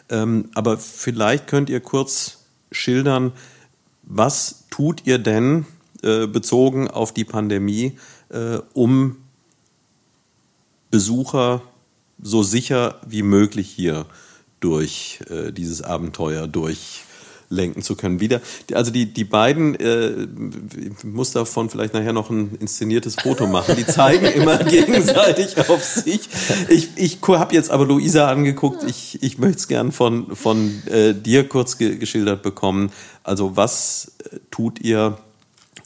[0.10, 3.32] Ähm, aber vielleicht könnt ihr kurz schildern,
[4.02, 5.66] was tut ihr denn
[6.02, 7.98] äh, bezogen auf die Pandemie,
[8.30, 9.18] äh, um
[10.94, 11.64] Besucher
[12.22, 14.06] so sicher wie möglich hier
[14.60, 18.20] durch äh, dieses Abenteuer durchlenken zu können.
[18.20, 18.42] Wieder,
[18.74, 20.28] also die, die beiden, äh,
[20.78, 25.84] ich muss davon vielleicht nachher noch ein inszeniertes Foto machen, die zeigen immer gegenseitig auf
[25.84, 26.30] sich.
[26.70, 31.16] Ich, ich habe jetzt aber Luisa angeguckt, ich, ich möchte es gern von, von äh,
[31.16, 32.92] dir kurz ge geschildert bekommen.
[33.24, 35.18] Also was äh, tut ihr,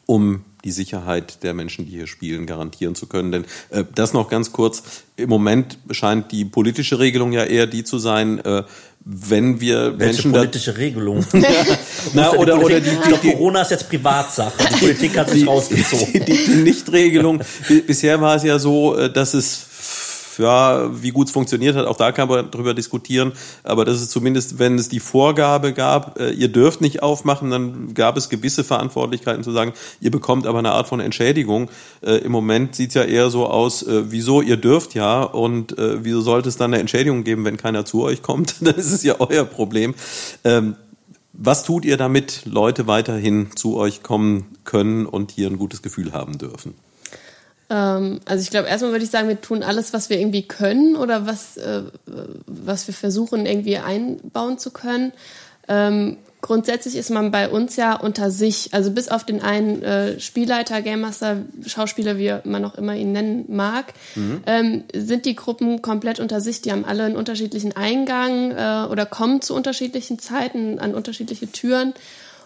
[0.05, 3.31] um die Sicherheit der Menschen, die hier spielen, garantieren zu können.
[3.31, 4.83] Denn äh, das noch ganz kurz.
[5.15, 8.63] Im Moment scheint die politische Regelung ja eher die zu sein, äh,
[9.09, 11.25] wenn wir Welche Menschen politische Regelung?
[12.13, 14.53] Na, Die oder, oder Politik- die, ich glaube, Corona ist jetzt Privatsache.
[14.73, 16.11] Die Politik hat sich rausgezogen.
[16.13, 17.41] die, die, die Nichtregelung.
[17.67, 19.66] Bi- Bisher war es ja so, äh, dass es
[20.37, 23.33] ja, wie gut es funktioniert hat, auch da kann man drüber diskutieren,
[23.63, 27.93] aber das ist zumindest, wenn es die Vorgabe gab, äh, ihr dürft nicht aufmachen, dann
[27.93, 31.69] gab es gewisse Verantwortlichkeiten zu sagen, ihr bekommt aber eine Art von Entschädigung.
[32.01, 35.77] Äh, Im Moment sieht es ja eher so aus, äh, wieso ihr dürft ja und
[35.77, 38.55] äh, wieso sollte es dann eine Entschädigung geben, wenn keiner zu euch kommt?
[38.61, 39.95] dann ist es ja euer Problem.
[40.43, 40.75] Ähm,
[41.39, 46.11] was tut ihr, damit Leute weiterhin zu euch kommen können und hier ein gutes Gefühl
[46.11, 46.73] haben dürfen?
[47.69, 50.95] Ähm, also ich glaube, erstmal würde ich sagen, wir tun alles, was wir irgendwie können
[50.95, 51.83] oder was, äh,
[52.45, 55.11] was wir versuchen irgendwie einbauen zu können.
[55.67, 60.19] Ähm, grundsätzlich ist man bei uns ja unter sich, also bis auf den einen äh,
[60.19, 63.93] Spielleiter, Game Master, Schauspieler, wie man auch immer ihn nennen mag,
[64.45, 66.61] ähm, sind die Gruppen komplett unter sich.
[66.61, 71.93] Die haben alle einen unterschiedlichen Eingang äh, oder kommen zu unterschiedlichen Zeiten an unterschiedliche Türen.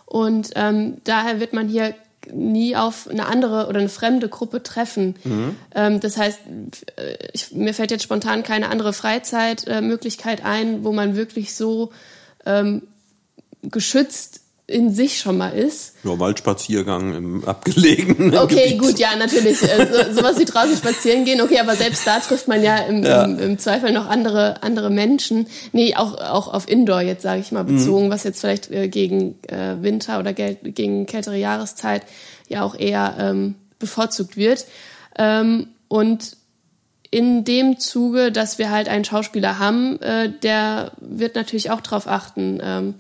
[0.06, 1.94] Und ähm, daher wird man hier
[2.32, 5.16] nie auf eine andere oder eine fremde Gruppe treffen.
[5.74, 6.40] Ähm, das heißt,
[6.98, 11.92] äh, ich, mir fällt jetzt spontan keine andere Freizeitmöglichkeit ein, wo man wirklich so
[12.46, 12.84] ähm,
[13.64, 14.41] geschützt
[14.72, 15.96] in sich schon mal ist.
[16.04, 18.80] Ja, Waldspaziergang im abgelegenen Okay, Gebiet.
[18.80, 19.62] gut, ja, natürlich.
[19.62, 23.04] Äh, so, sowas wie draußen spazieren gehen, okay, aber selbst da trifft man ja im,
[23.04, 23.24] Ja.
[23.24, 25.48] im, im Zweifel noch andere, andere Menschen.
[25.74, 29.36] Nee, auch, auch auf Indoor jetzt, sage ich mal, bezogen, was jetzt vielleicht äh, gegen
[29.48, 32.04] äh, Winter oder gegen kältere Jahreszeit
[32.48, 34.66] ja auch eher ähm, bevorzugt wird.
[35.18, 36.38] Ähm, und
[37.14, 42.08] in dem Zuge, dass wir halt einen Schauspieler haben, äh, der wird natürlich auch darauf
[42.08, 42.96] achten, ähm,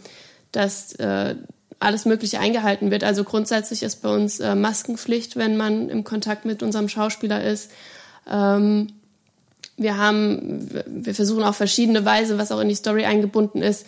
[0.52, 1.36] dass äh,
[1.82, 3.04] alles Mögliche eingehalten wird.
[3.04, 7.72] Also grundsätzlich ist bei uns äh, Maskenpflicht, wenn man im Kontakt mit unserem Schauspieler ist.
[8.30, 8.88] Ähm,
[9.78, 13.86] wir haben, wir versuchen auf verschiedene Weise, was auch in die Story eingebunden ist,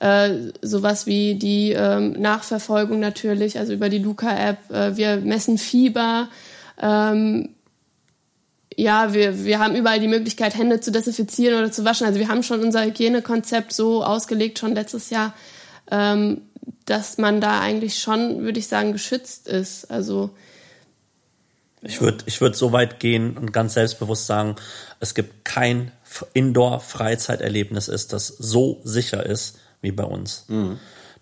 [0.00, 0.30] äh,
[0.62, 4.70] sowas wie die ähm, Nachverfolgung natürlich, also über die Luca-App.
[4.70, 6.28] Äh, wir messen Fieber.
[6.80, 7.50] Ähm,
[8.76, 12.06] ja, wir, wir haben überall die Möglichkeit, Hände zu desinfizieren oder zu waschen.
[12.06, 15.34] Also wir haben schon unser Hygienekonzept so ausgelegt, schon letztes Jahr,
[15.90, 16.40] ähm,
[16.86, 19.90] dass man da eigentlich schon, würde ich sagen, geschützt ist.
[19.90, 20.30] Also
[21.82, 24.56] Ich würde ich würd so weit gehen und ganz selbstbewusst sagen,
[25.00, 25.92] es gibt kein
[26.32, 30.46] Indoor-Freizeiterlebnis, ist, das so sicher ist wie bei uns.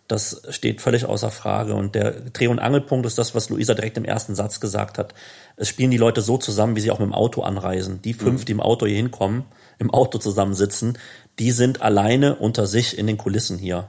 [0.08, 1.74] Das steht völlig außer Frage.
[1.74, 5.14] Und der Dreh- und Angelpunkt ist das, was Luisa direkt im ersten Satz gesagt hat.
[5.56, 8.02] Es spielen die Leute so zusammen, wie sie auch mit dem Auto anreisen.
[8.02, 9.44] Die fünf, die im Auto hier hinkommen,
[9.78, 10.98] im Auto zusammensitzen,
[11.38, 13.88] die sind alleine unter sich in den Kulissen hier.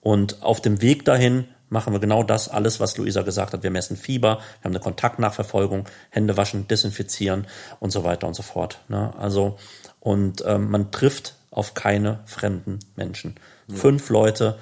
[0.00, 3.62] Und auf dem Weg dahin machen wir genau das, alles, was Luisa gesagt hat.
[3.62, 7.46] Wir messen Fieber, wir haben eine Kontaktnachverfolgung, Hände waschen, desinfizieren
[7.80, 8.80] und so weiter und so fort.
[8.88, 9.12] Ne?
[9.18, 9.58] Also,
[10.00, 13.34] und ähm, man trifft auf keine fremden Menschen.
[13.68, 14.58] Fünf Leute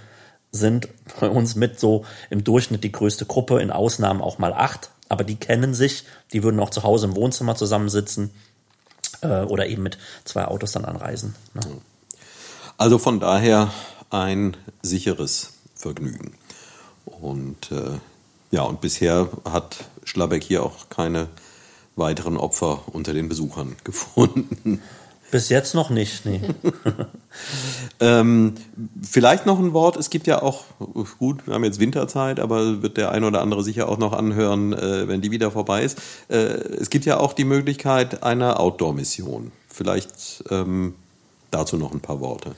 [0.51, 0.89] sind
[1.21, 5.23] bei uns mit so im Durchschnitt die größte Gruppe, in Ausnahmen auch mal acht, aber
[5.23, 8.31] die kennen sich, die würden auch zu Hause im Wohnzimmer zusammensitzen
[9.21, 11.35] äh, oder eben mit zwei Autos dann anreisen.
[11.55, 11.61] Ne?
[12.79, 13.71] Also von daher
[14.11, 16.33] ein sicheres Vergnügen.
[17.05, 17.99] Und äh,
[18.51, 21.29] ja, und bisher hat Schlabeck hier auch keine
[21.97, 24.83] weiteren Opfer unter den Besuchern gefunden.
[25.33, 26.41] Bis jetzt noch nicht, nee.
[27.99, 28.55] Ähm,
[29.03, 29.97] vielleicht noch ein Wort.
[29.97, 30.65] Es gibt ja auch,
[31.19, 34.75] gut, wir haben jetzt Winterzeit, aber wird der ein oder andere sicher auch noch anhören,
[34.75, 35.99] äh, wenn die wieder vorbei ist.
[36.29, 39.53] Äh, es gibt ja auch die Möglichkeit einer Outdoor-Mission.
[39.69, 40.95] Vielleicht ähm,
[41.51, 42.55] dazu noch ein paar Worte.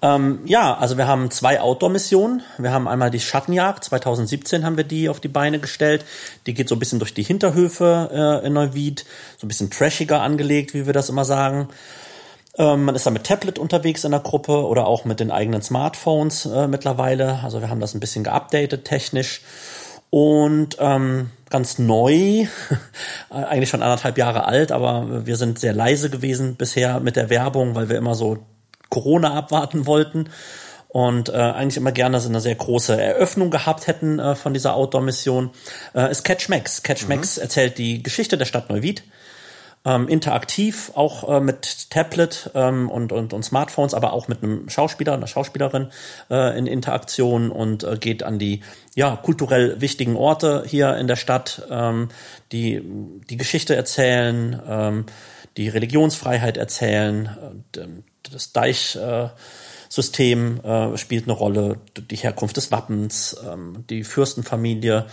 [0.00, 2.42] Ähm, ja, also wir haben zwei Outdoor-Missionen.
[2.58, 3.84] Wir haben einmal die Schattenjagd.
[3.84, 6.04] 2017 haben wir die auf die Beine gestellt.
[6.46, 9.04] Die geht so ein bisschen durch die Hinterhöfe äh, in Neuwied,
[9.38, 11.68] so ein bisschen trashiger angelegt, wie wir das immer sagen.
[12.56, 15.62] Ähm, man ist da mit Tablet unterwegs in der Gruppe oder auch mit den eigenen
[15.62, 17.40] Smartphones äh, mittlerweile.
[17.42, 19.42] Also wir haben das ein bisschen geupdatet technisch.
[20.10, 22.46] Und ähm, ganz neu,
[23.30, 27.74] eigentlich schon anderthalb Jahre alt, aber wir sind sehr leise gewesen bisher mit der Werbung,
[27.74, 28.38] weil wir immer so
[28.90, 30.30] Corona abwarten wollten.
[30.88, 34.74] und äh, eigentlich immer gerne so eine sehr große Eröffnung gehabt hätten äh, von dieser
[34.74, 35.50] Outdoor-Mission,
[35.94, 36.82] äh, ist Catch Max.
[36.82, 37.08] Catch mhm.
[37.10, 39.02] Max erzählt die Geschichte der Stadt Neuwied
[39.84, 44.68] ähm, interaktiv, auch äh, mit Tablet ähm, und, und, und Smartphones, aber auch mit einem
[44.68, 45.88] Schauspieler, einer Schauspielerin
[46.30, 48.62] äh, in Interaktion und äh, geht an die
[48.94, 52.08] ja, kulturell wichtigen Orte hier in der Stadt, ähm,
[52.52, 52.82] die
[53.30, 55.06] die Geschichte erzählen, ähm,
[55.56, 57.86] die Religionsfreiheit erzählen, äh,
[58.32, 65.06] das Deichsystem äh, äh, spielt eine Rolle, die Herkunft des Wappens, ähm, die Fürstenfamilie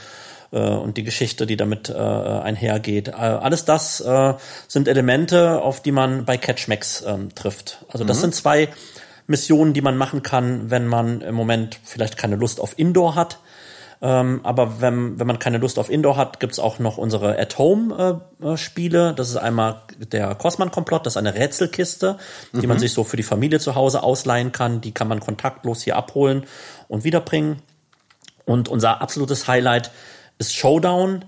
[0.52, 3.10] äh, und die Geschichte, die damit äh, einhergeht.
[3.10, 4.34] Äh, alles das äh,
[4.68, 7.86] sind Elemente, auf die man bei Catchmax ähm, trifft.
[7.90, 8.22] Also das mhm.
[8.22, 8.70] sind zwei
[9.28, 13.40] Missionen, die man machen kann, wenn man im Moment vielleicht keine Lust auf Indoor hat.
[14.06, 19.10] Ähm, aber wenn, wenn man keine Lust auf Indoor hat, gibt's auch noch unsere At-Home-Spiele.
[19.10, 22.20] Äh, das ist einmal der Kosman-Komplott, das ist eine Rätselkiste,
[22.54, 22.68] die mhm.
[22.68, 24.80] man sich so für die Familie zu Hause ausleihen kann.
[24.80, 26.46] Die kann man kontaktlos hier abholen
[26.88, 27.64] und wiederbringen.
[28.46, 29.90] Und unser absolutes Highlight
[30.38, 31.26] ist Showdown.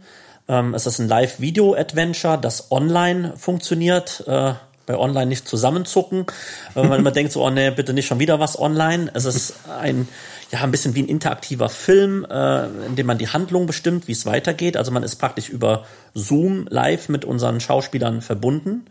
[0.47, 4.23] Ähm, es ist ein Live-Video-Adventure, das online funktioniert.
[4.27, 4.53] Äh,
[4.85, 6.25] bei online nicht zusammenzucken,
[6.73, 9.11] wenn man immer denkt so, oh nee, bitte nicht schon wieder was online.
[9.13, 10.07] Es ist ein,
[10.51, 14.13] ja, ein bisschen wie ein interaktiver Film, äh, in dem man die Handlung bestimmt, wie
[14.13, 14.77] es weitergeht.
[14.77, 18.85] Also man ist praktisch über Zoom live mit unseren Schauspielern verbunden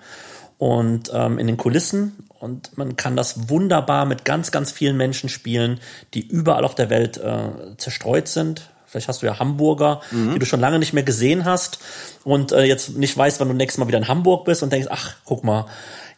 [0.59, 5.29] und ähm, in den Kulissen und man kann das wunderbar mit ganz, ganz vielen Menschen
[5.29, 5.81] spielen,
[6.15, 8.71] die überall auf der Welt äh, zerstreut sind.
[8.87, 10.35] Vielleicht hast du ja Hamburger, mhm.
[10.35, 11.81] die du schon lange nicht mehr gesehen hast
[12.25, 14.89] und äh, jetzt nicht weißt, wann du nächstes Mal wieder in Hamburg bist und denkst,
[14.91, 15.67] ach, guck mal,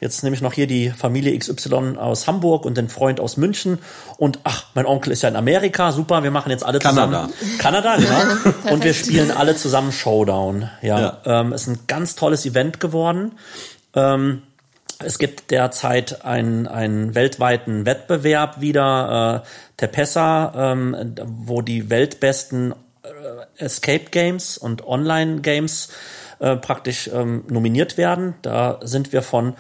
[0.01, 3.79] jetzt nehme ich noch hier die Familie XY aus Hamburg und den Freund aus München
[4.17, 7.29] und ach, mein Onkel ist ja in Amerika, super, wir machen jetzt alle Kanada.
[7.29, 7.59] zusammen.
[7.59, 8.73] Kanada, genau.
[8.73, 10.71] und wir spielen alle zusammen Showdown.
[10.83, 11.19] Ja, ja.
[11.25, 13.33] Ähm, ist ein ganz tolles Event geworden.
[13.95, 14.43] Ähm,
[15.01, 22.73] es gibt derzeit einen, einen weltweiten Wettbewerb wieder, äh, Tepessa, ähm, wo die weltbesten
[23.03, 25.91] äh, Escape Games und Online Games
[26.41, 28.35] äh, praktisch ähm, nominiert werden.
[28.43, 29.55] Da sind wir von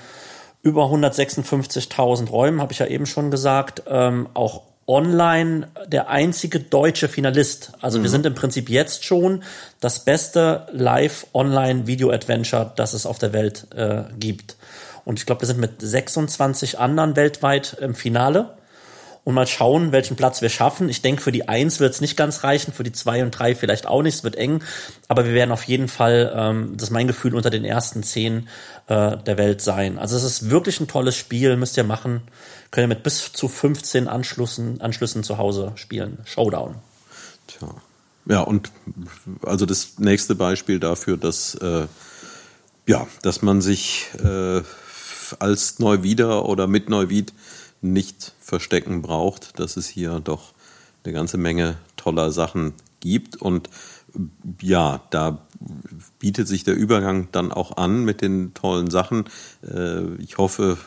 [0.62, 7.08] über 156.000 Räumen, habe ich ja eben schon gesagt, ähm, auch online der einzige deutsche
[7.08, 7.72] Finalist.
[7.80, 8.04] Also mhm.
[8.04, 9.42] wir sind im Prinzip jetzt schon
[9.80, 14.56] das beste Live-Online-Video-Adventure, das es auf der Welt äh, gibt.
[15.04, 18.57] Und ich glaube, wir sind mit 26 anderen weltweit im Finale.
[19.28, 20.88] Und mal schauen, welchen Platz wir schaffen.
[20.88, 23.54] Ich denke, für die Eins wird es nicht ganz reichen, für die zwei und drei
[23.54, 24.14] vielleicht auch nicht.
[24.14, 24.64] Es wird eng.
[25.06, 28.48] Aber wir werden auf jeden Fall, ähm, das ist mein Gefühl, unter den ersten zehn
[28.86, 29.98] äh, der Welt sein.
[29.98, 32.22] Also es ist wirklich ein tolles Spiel, müsst ihr machen.
[32.70, 36.16] Könnt ihr mit bis zu 15 Anschlüssen, Anschlüssen zu Hause spielen.
[36.24, 36.76] Showdown.
[37.48, 37.68] Tja.
[38.30, 38.70] Ja, und
[39.42, 41.86] also das nächste Beispiel dafür, dass, äh,
[42.86, 44.62] ja, dass man sich äh,
[45.38, 47.34] als Neuwieder oder mit Neuwied
[47.80, 50.52] nicht verstecken braucht, dass es hier doch
[51.04, 53.36] eine ganze Menge toller Sachen gibt.
[53.36, 53.70] Und
[54.60, 55.46] ja, da
[56.18, 59.24] bietet sich der Übergang dann auch an mit den tollen Sachen.
[59.62, 60.78] Äh, ich hoffe,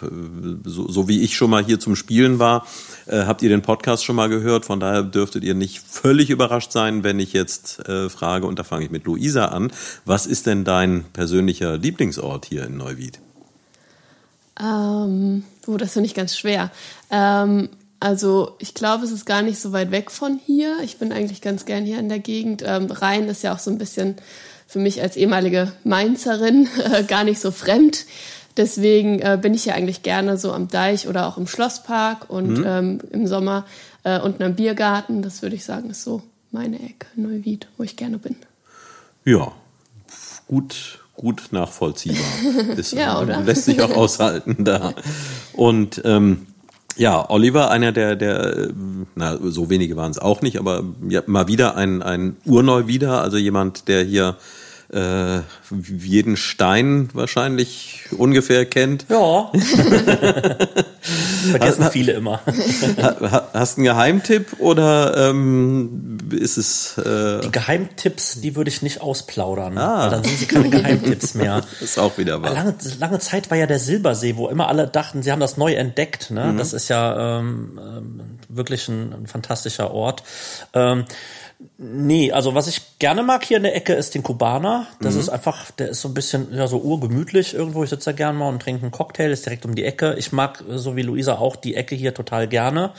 [0.64, 2.66] so, so wie ich schon mal hier zum Spielen war,
[3.06, 4.66] äh, habt ihr den Podcast schon mal gehört.
[4.66, 8.64] Von daher dürftet ihr nicht völlig überrascht sein, wenn ich jetzt äh, frage, und da
[8.64, 9.72] fange ich mit Luisa an.
[10.06, 13.20] Was ist denn dein persönlicher Lieblingsort hier in Neuwied?
[14.60, 16.72] Ähm, oh, das finde ich ganz schwer.
[17.10, 20.78] Ähm, also ich glaube, es ist gar nicht so weit weg von hier.
[20.84, 22.64] Ich bin eigentlich ganz gern hier in der Gegend.
[22.66, 24.16] Ähm, Rhein ist ja auch so ein bisschen
[24.68, 28.06] für mich als ehemalige Mainzerin äh, gar nicht so fremd.
[28.58, 32.60] Deswegen äh, bin ich ja eigentlich gerne so am Deich oder auch im Schlosspark und
[32.60, 32.66] mhm.
[32.66, 33.66] ähm, im Sommer
[34.04, 35.22] äh, unten am Biergarten.
[35.22, 38.36] Das würde ich sagen, ist so meine Ecke, Neuwied, wo ich gerne bin.
[39.24, 39.52] Ja,
[40.48, 42.26] gut, gut nachvollziehbar.
[42.78, 43.42] Ist, ja, oder?
[43.42, 44.94] Lässt sich auch aushalten da.
[45.54, 46.48] Und ähm,
[46.98, 48.70] ja, Oliver, einer der, der,
[49.16, 53.22] na, so wenige waren es auch nicht, aber ja, mal wieder ein, ein Urneu wieder,
[53.22, 54.36] also jemand, der hier
[54.94, 55.40] äh,
[55.72, 59.06] jeden Stein wahrscheinlich ungefähr kennt.
[59.10, 59.52] Ja.
[61.50, 62.42] Vergessen viele immer.
[63.54, 66.98] hast du einen Geheimtipp oder ähm, ist es.
[66.98, 69.78] Äh die Geheimtipps, die würde ich nicht ausplaudern.
[69.78, 70.04] Ah.
[70.04, 71.64] Weil dann sind sie keine Geheimtipps mehr.
[71.82, 72.54] ist auch wieder wahr.
[72.54, 75.74] Lange, lange Zeit war ja der Silbersee, wo immer alle dachten, sie haben das neu
[75.74, 76.32] entdeckt.
[76.32, 76.48] Ne?
[76.48, 76.58] Mhm.
[76.58, 78.22] Das ist ja ähm, ähm
[78.54, 80.24] wirklich ein, ein fantastischer Ort.
[80.74, 81.06] Ähm,
[81.78, 84.88] Nee, also was ich gerne mag hier in der Ecke ist den Kubaner.
[85.00, 85.20] Das mhm.
[85.20, 87.84] ist einfach, der ist so ein bisschen ja, so urgemütlich irgendwo.
[87.84, 90.16] Ich sitze da gerne mal und trinke einen Cocktail, ist direkt um die Ecke.
[90.18, 92.92] Ich mag, so wie Luisa auch, die Ecke hier total gerne.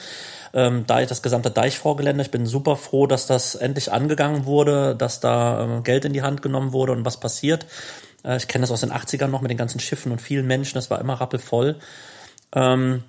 [0.54, 4.94] Ähm, da ich das gesamte Deichvorgelände, ich bin super froh, dass das endlich angegangen wurde,
[4.94, 7.66] dass da ähm, Geld in die Hand genommen wurde und was passiert.
[8.24, 10.74] Äh, ich kenne das aus den 80ern noch mit den ganzen Schiffen und vielen Menschen,
[10.74, 11.76] das war immer rappelvoll.
[12.54, 13.02] Ähm,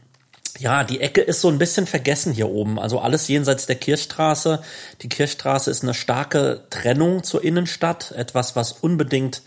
[0.60, 2.80] ja, die Ecke ist so ein bisschen vergessen hier oben.
[2.80, 4.62] Also alles jenseits der Kirchstraße.
[5.02, 8.12] Die Kirchstraße ist eine starke Trennung zur Innenstadt.
[8.12, 9.42] Etwas, was unbedingt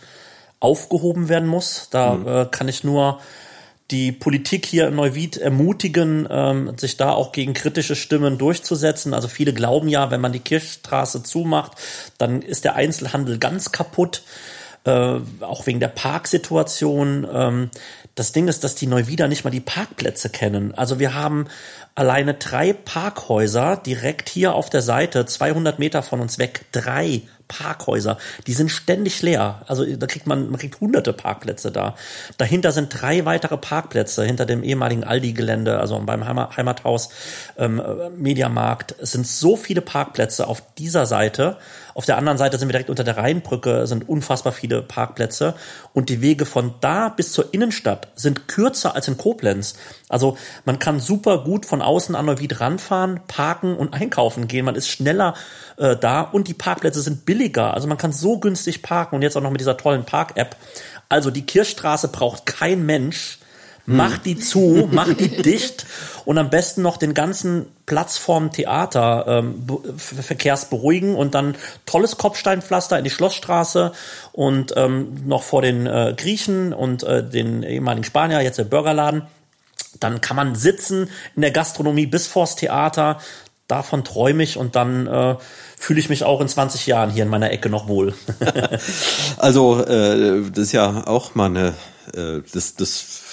[0.59, 1.87] aufgehoben werden muss.
[1.91, 2.27] Da mhm.
[2.27, 3.19] äh, kann ich nur
[3.89, 9.13] die Politik hier in Neuwied ermutigen, ähm, sich da auch gegen kritische Stimmen durchzusetzen.
[9.13, 11.73] Also viele glauben ja, wenn man die Kirchstraße zumacht,
[12.17, 14.23] dann ist der Einzelhandel ganz kaputt.
[14.87, 17.27] Äh, auch wegen der Parksituation.
[17.29, 17.69] Ähm,
[18.15, 20.73] das Ding ist, dass die Neuwieder nicht mal die Parkplätze kennen.
[20.75, 21.47] Also wir haben
[21.93, 28.17] alleine drei Parkhäuser direkt hier auf der Seite, 200 Meter von uns weg, drei Parkhäuser,
[28.45, 29.61] die sind ständig leer.
[29.67, 31.95] Also da kriegt man, man kriegt hunderte Parkplätze da.
[32.37, 37.09] Dahinter sind drei weitere Parkplätze hinter dem ehemaligen Aldi-Gelände, also beim Heimathaus
[37.57, 37.81] ähm,
[38.17, 38.95] Mediamarkt.
[39.01, 41.57] Es sind so viele Parkplätze auf dieser Seite.
[41.97, 45.55] Auf der anderen Seite sind wir direkt unter der Rheinbrücke, sind unfassbar viele Parkplätze.
[45.93, 49.73] Und die Wege von da bis zur Innenstadt sind kürzer als in Koblenz.
[50.07, 54.65] Also man kann super gut von außen an Neuwied ranfahren, parken und einkaufen gehen.
[54.65, 55.33] Man ist schneller
[55.77, 57.73] äh, da und die Parkplätze sind billiger.
[57.73, 60.55] Also man kann so günstig parken und jetzt auch noch mit dieser tollen Park-App.
[61.09, 63.39] Also die Kirchstraße braucht kein Mensch.
[63.89, 65.85] Mach die zu, mach die dicht
[66.25, 69.63] und am besten noch den ganzen Platz vorm Theater ähm,
[69.95, 73.93] verkehrsberuhigen und dann tolles Kopfsteinpflaster in die Schlossstraße
[74.33, 79.21] und ähm, noch vor den äh, Griechen und äh, den ehemaligen Spanier, jetzt der Burgerladen.
[80.01, 83.21] Dann kann man sitzen in der Gastronomie bis vors Theater.
[83.69, 85.35] Davon träume ich und dann äh,
[85.77, 88.13] fühle ich mich auch in 20 Jahren hier in meiner Ecke noch wohl.
[89.37, 91.73] also äh, das ist ja auch mal eine,
[92.13, 93.23] äh, das, das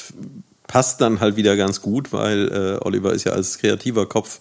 [0.67, 2.49] passt dann halt wieder ganz gut, weil
[2.81, 4.41] äh, Oliver ist ja als kreativer Kopf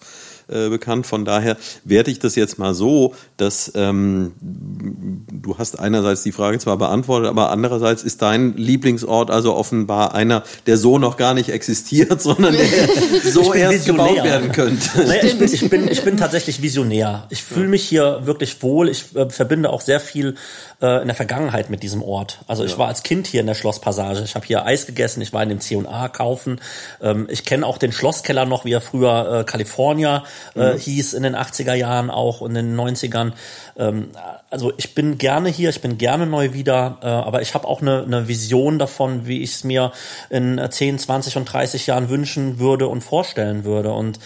[0.54, 1.08] äh, bekannt.
[1.08, 6.60] Von daher werte ich das jetzt mal so, dass ähm, du hast einerseits die Frage
[6.60, 11.50] zwar beantwortet, aber andererseits ist dein Lieblingsort also offenbar einer, der so noch gar nicht
[11.50, 14.08] existiert, sondern der so erst visionär.
[14.08, 14.90] gebaut werden könnte.
[15.08, 17.26] Naja, ich, bin, ich, bin, ich bin tatsächlich visionär.
[17.30, 18.90] Ich fühle mich hier wirklich wohl.
[18.90, 20.36] Ich äh, verbinde auch sehr viel
[20.82, 22.40] äh, in der Vergangenheit mit diesem Ort.
[22.48, 24.22] Also ich war als Kind hier in der Schlosspassage.
[24.24, 25.22] Ich habe hier Eis gegessen.
[25.22, 26.60] Ich war in dem C&A kaufen.
[27.02, 30.24] Ähm, ich kenne auch den Schlosskeller noch, wie er früher äh, California
[30.56, 30.78] äh, mhm.
[30.78, 33.34] hieß in den 80er Jahren auch und in den 90ern.
[33.78, 34.10] Ähm,
[34.50, 37.82] also ich bin gerne hier, ich bin gerne neu wieder, äh, aber ich habe auch
[37.82, 39.92] eine, eine Vision davon, wie ich es mir
[40.30, 43.94] in 10, 20 und 30 Jahren wünschen würde und vorstellen würde.
[43.94, 44.20] Und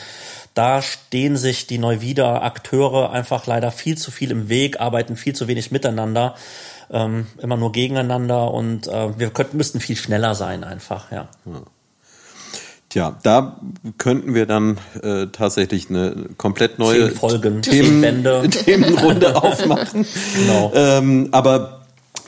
[0.57, 5.36] da stehen sich die Neuwieder Akteure einfach leider viel zu viel im Weg, arbeiten viel
[5.36, 6.34] zu wenig miteinander,
[6.89, 11.28] ähm, immer nur gegeneinander und äh, wir könnten, müssten viel schneller sein einfach, ja.
[11.45, 11.61] ja.
[12.98, 13.62] Tja, da
[14.00, 20.04] könnten wir dann äh, tatsächlich eine komplett neue Folgen, Themen, Themenrunde aufmachen.
[20.36, 20.72] Genau.
[20.74, 21.78] Ähm, aber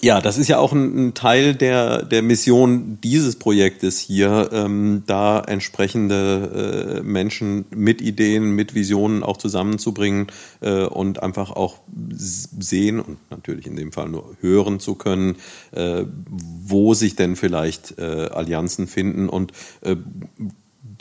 [0.01, 5.03] ja, das ist ja auch ein, ein, Teil der, der Mission dieses Projektes hier, ähm,
[5.05, 10.27] da entsprechende äh, Menschen mit Ideen, mit Visionen auch zusammenzubringen
[10.61, 11.79] äh, und einfach auch
[12.17, 15.35] sehen und natürlich in dem Fall nur hören zu können,
[15.71, 19.27] äh, wo sich denn vielleicht äh, Allianzen finden.
[19.27, 19.51] Und
[19.81, 19.97] äh,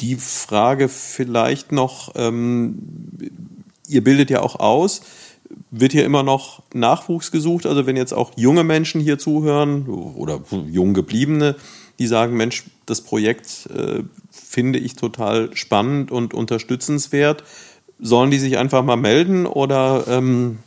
[0.00, 2.78] die Frage vielleicht noch, ähm,
[3.88, 5.02] ihr bildet ja auch aus,
[5.70, 7.66] wird hier immer noch Nachwuchs gesucht.
[7.66, 11.56] Also wenn jetzt auch junge Menschen hier zuhören oder jung gebliebene,
[11.98, 17.44] die sagen, Mensch, das Projekt äh, finde ich total spannend und unterstützenswert,
[17.98, 20.58] sollen die sich einfach mal melden oder ähm,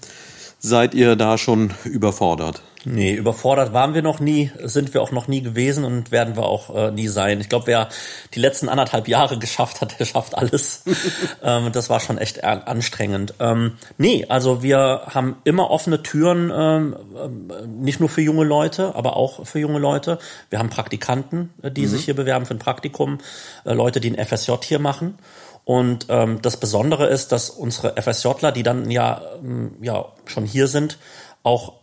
[0.60, 2.62] seid ihr da schon überfordert?
[2.84, 6.46] Nee, überfordert waren wir noch nie, sind wir auch noch nie gewesen und werden wir
[6.46, 7.40] auch äh, nie sein.
[7.40, 7.90] Ich glaube, wer
[8.34, 10.84] die letzten anderthalb Jahre geschafft hat, der schafft alles.
[11.44, 13.36] ähm, das war schon echt anstrengend.
[13.40, 18.96] Ähm, nee, also wir haben immer offene Türen, ähm, äh, nicht nur für junge Leute,
[18.96, 20.18] aber auch für junge Leute.
[20.50, 21.88] Wir haben Praktikanten, äh, die mhm.
[21.90, 23.20] sich hier bewerben für ein Praktikum,
[23.64, 25.20] äh, Leute, die ein FSJ hier machen.
[25.66, 30.68] Und ähm, das Besondere ist, dass unsere FSJler, die dann ja, ähm, ja schon hier
[30.68, 30.98] sind,
[31.44, 31.81] auch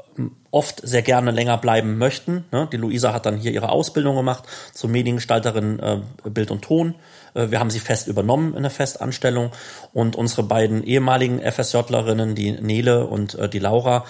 [0.50, 2.44] oft sehr gerne länger bleiben möchten.
[2.52, 2.68] Ne?
[2.72, 5.98] Die Luisa hat dann hier ihre Ausbildung gemacht zur Mediengestalterin äh,
[6.28, 6.94] Bild und Ton.
[7.34, 9.52] Äh, wir haben sie fest übernommen in der Festanstellung
[9.92, 14.04] und unsere beiden ehemaligen FSJlerinnen, die Nele und äh, die Laura,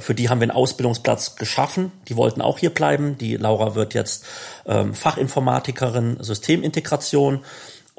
[0.00, 1.92] für die haben wir einen Ausbildungsplatz geschaffen.
[2.08, 3.16] Die wollten auch hier bleiben.
[3.16, 4.26] Die Laura wird jetzt
[4.66, 7.40] ähm, Fachinformatikerin Systemintegration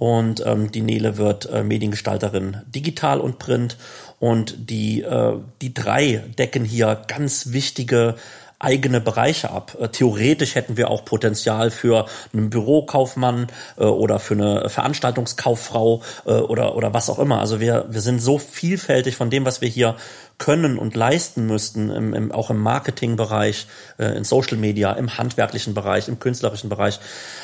[0.01, 3.77] und ähm, die Nele wird äh, Mediengestalterin digital und print.
[4.19, 8.15] Und die, äh, die drei decken hier ganz wichtige
[8.61, 9.75] eigene Bereiche ab.
[9.79, 13.47] Äh, theoretisch hätten wir auch Potenzial für einen Bürokaufmann
[13.77, 17.39] äh, oder für eine Veranstaltungskauffrau äh, oder, oder was auch immer.
[17.39, 19.95] Also wir, wir sind so vielfältig von dem, was wir hier
[20.37, 23.67] können und leisten müssten, im, im, auch im Marketingbereich,
[23.99, 26.99] äh, in Social Media, im handwerklichen Bereich, im künstlerischen Bereich.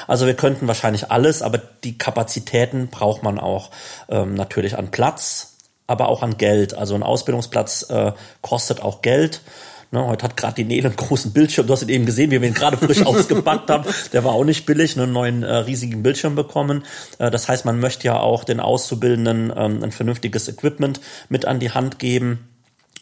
[0.08, 3.70] Also wir könnten wahrscheinlich alles, aber die Kapazitäten braucht man auch
[4.10, 6.74] ähm, natürlich an Platz, aber auch an Geld.
[6.74, 9.42] Also ein Ausbildungsplatz äh, kostet auch Geld.
[9.90, 11.66] Ne, heute hat gerade die Nele einen großen Bildschirm.
[11.66, 13.86] Du hast ihn eben gesehen, wie wir ihn gerade frisch ausgepackt haben.
[14.12, 16.84] Der war auch nicht billig, einen neuen äh, riesigen Bildschirm bekommen.
[17.20, 21.60] Äh, das heißt, man möchte ja auch den Auszubildenden ähm, ein vernünftiges Equipment mit an
[21.60, 22.50] die Hand geben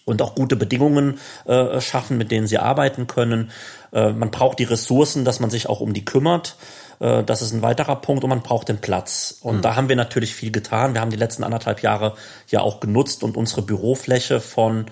[0.06, 3.50] und auch gute Bedingungen äh, schaffen, mit denen sie arbeiten können.
[3.92, 6.56] Äh, man braucht die Ressourcen, dass man sich auch um die kümmert.
[7.00, 9.40] Äh, das ist ein weiterer Punkt und man braucht den Platz.
[9.42, 9.62] Und mhm.
[9.62, 10.94] da haben wir natürlich viel getan.
[10.94, 12.14] Wir haben die letzten anderthalb Jahre
[12.50, 14.86] ja auch genutzt und unsere Bürofläche von,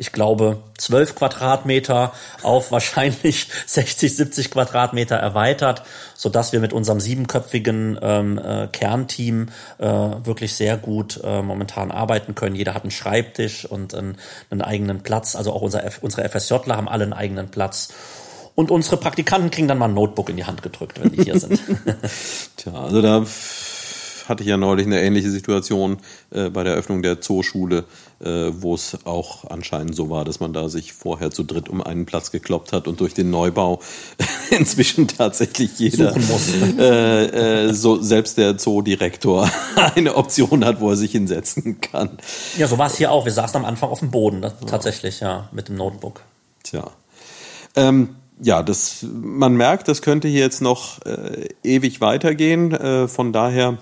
[0.00, 5.82] ich glaube, zwölf Quadratmeter auf wahrscheinlich 60, 70 Quadratmeter erweitert,
[6.14, 11.90] so dass wir mit unserem siebenköpfigen ähm, äh, Kernteam äh, wirklich sehr gut äh, momentan
[11.90, 12.56] arbeiten können.
[12.56, 14.16] Jeder hat einen Schreibtisch und einen,
[14.48, 15.36] einen eigenen Platz.
[15.36, 17.92] Also auch unser, unsere FSJler haben alle einen eigenen Platz.
[18.54, 21.38] Und unsere Praktikanten kriegen dann mal ein Notebook in die Hand gedrückt, wenn die hier
[21.38, 21.60] sind.
[22.56, 23.24] Tja, also da
[24.28, 25.98] hatte ich ja neulich eine ähnliche Situation
[26.30, 27.84] äh, bei der Öffnung der Zooschule,
[28.20, 31.82] äh, wo es auch anscheinend so war, dass man da sich vorher zu dritt um
[31.82, 33.80] einen Platz gekloppt hat und durch den Neubau
[34.50, 36.14] inzwischen tatsächlich jeder,
[36.78, 39.50] äh, äh, so selbst der Zoodirektor
[39.94, 42.18] eine Option hat, wo er sich hinsetzen kann.
[42.58, 43.24] Ja, so war es hier auch.
[43.24, 46.22] Wir saßen am Anfang auf dem Boden, das, tatsächlich, ja, mit dem Notebook.
[46.62, 46.90] Tja.
[47.76, 52.72] Ähm, ja, das, man merkt, das könnte hier jetzt noch äh, ewig weitergehen.
[52.72, 53.78] Äh, von daher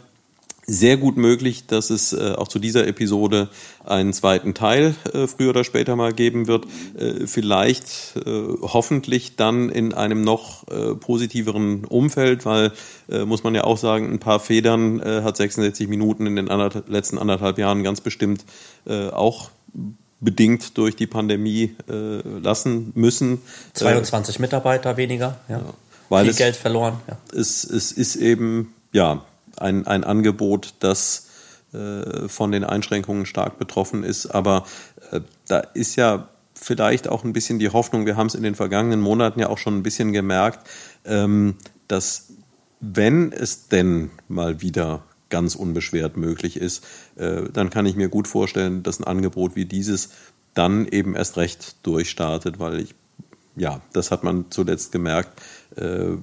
[0.68, 3.48] sehr gut möglich, dass es äh, auch zu dieser Episode
[3.84, 6.66] einen zweiten Teil äh, früher oder später mal geben wird.
[6.96, 12.72] Äh, vielleicht äh, hoffentlich dann in einem noch äh, positiveren Umfeld, weil
[13.10, 16.88] äh, muss man ja auch sagen, ein paar Federn hat 66 Minuten in den anderth
[16.88, 18.44] letzten anderthalb Jahren ganz bestimmt
[19.12, 19.50] auch
[20.20, 23.40] bedingt durch die Pandemie lassen müssen.
[23.74, 25.58] 22 äh, Mitarbeiter weniger, ja.
[25.58, 25.74] ja
[26.08, 27.00] weil Viel es, Geld verloren.
[27.06, 27.16] Ja.
[27.32, 29.24] Es, es ist eben ja
[29.61, 31.28] ein, ein Angebot, das
[31.72, 34.26] äh, von den Einschränkungen stark betroffen ist.
[34.26, 34.64] Aber
[35.11, 38.54] äh, da ist ja vielleicht auch ein bisschen die Hoffnung, wir haben es in den
[38.54, 40.68] vergangenen Monaten ja auch schon ein bisschen gemerkt,
[41.04, 41.56] ähm,
[41.86, 42.32] dass
[42.80, 46.84] wenn es denn mal wieder ganz unbeschwert möglich ist,
[47.16, 50.11] äh, dann kann ich mir gut vorstellen, dass ein Angebot wie dieses
[50.54, 52.94] dann eben erst recht durchstartet, weil ich,
[53.56, 55.40] ja, das hat man zuletzt gemerkt,
[55.76, 56.16] äh,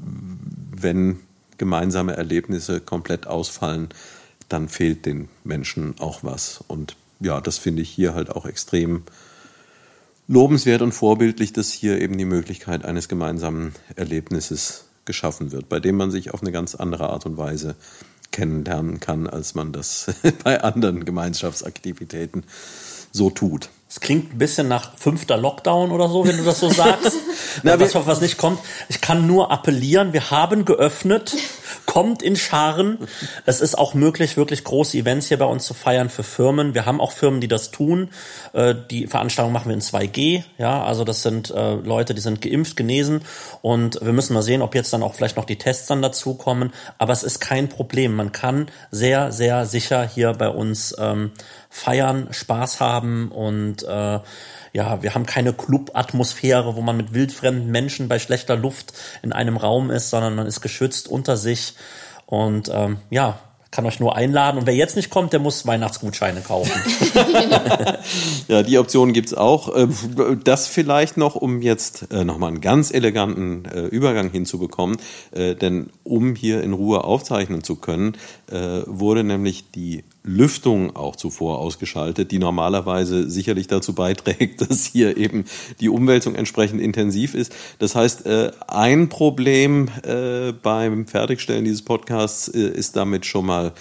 [0.75, 1.19] wenn
[1.57, 3.89] gemeinsame Erlebnisse komplett ausfallen,
[4.49, 6.63] dann fehlt den Menschen auch was.
[6.67, 9.03] Und ja, das finde ich hier halt auch extrem
[10.27, 15.97] lobenswert und vorbildlich, dass hier eben die Möglichkeit eines gemeinsamen Erlebnisses geschaffen wird, bei dem
[15.97, 17.75] man sich auf eine ganz andere Art und Weise
[18.31, 22.43] kennenlernen kann, als man das bei anderen Gemeinschaftsaktivitäten
[23.11, 23.69] so tut.
[23.87, 27.13] Es klingt ein bisschen nach fünfter Lockdown oder so, wenn du das so sagst.
[27.63, 28.59] Na, was, was nicht kommt.
[28.89, 31.35] Ich kann nur appellieren, wir haben geöffnet,
[31.85, 32.99] kommt in Scharen.
[33.45, 36.73] Es ist auch möglich, wirklich große Events hier bei uns zu feiern für Firmen.
[36.73, 38.09] Wir haben auch Firmen, die das tun.
[38.53, 40.43] Äh, die Veranstaltung machen wir in 2G.
[40.57, 43.21] Ja, also das sind äh, Leute, die sind geimpft, genesen.
[43.61, 46.73] Und wir müssen mal sehen, ob jetzt dann auch vielleicht noch die Tests dann dazukommen.
[46.97, 48.15] Aber es ist kein Problem.
[48.15, 51.31] Man kann sehr, sehr sicher hier bei uns ähm,
[51.69, 54.19] feiern, Spaß haben und äh,
[54.75, 58.91] ja, wir haben keine Club-Atmosphäre, wo man mit wildfremden Menschen bei schlechter Luft
[59.23, 61.75] in einem Raum ist, sondern man ist geschützt unter sich
[62.25, 63.39] und ähm, ja,
[63.71, 64.57] kann euch nur einladen.
[64.57, 66.73] Und wer jetzt nicht kommt, der muss Weihnachtsgutscheine kaufen.
[68.49, 69.73] ja, die Option gibt's auch.
[69.73, 74.97] Ähm, das vielleicht noch, um jetzt äh, nochmal einen ganz eleganten äh, Übergang hinzubekommen.
[75.31, 78.17] Äh, denn um hier in Ruhe aufzeichnen zu können,
[78.47, 85.45] wurde nämlich die Lüftung auch zuvor ausgeschaltet, die normalerweise sicherlich dazu beiträgt, dass hier eben
[85.79, 87.55] die Umwälzung entsprechend intensiv ist.
[87.79, 93.73] Das heißt, äh, ein Problem äh, beim Fertigstellen dieses Podcasts äh, ist damit schon mal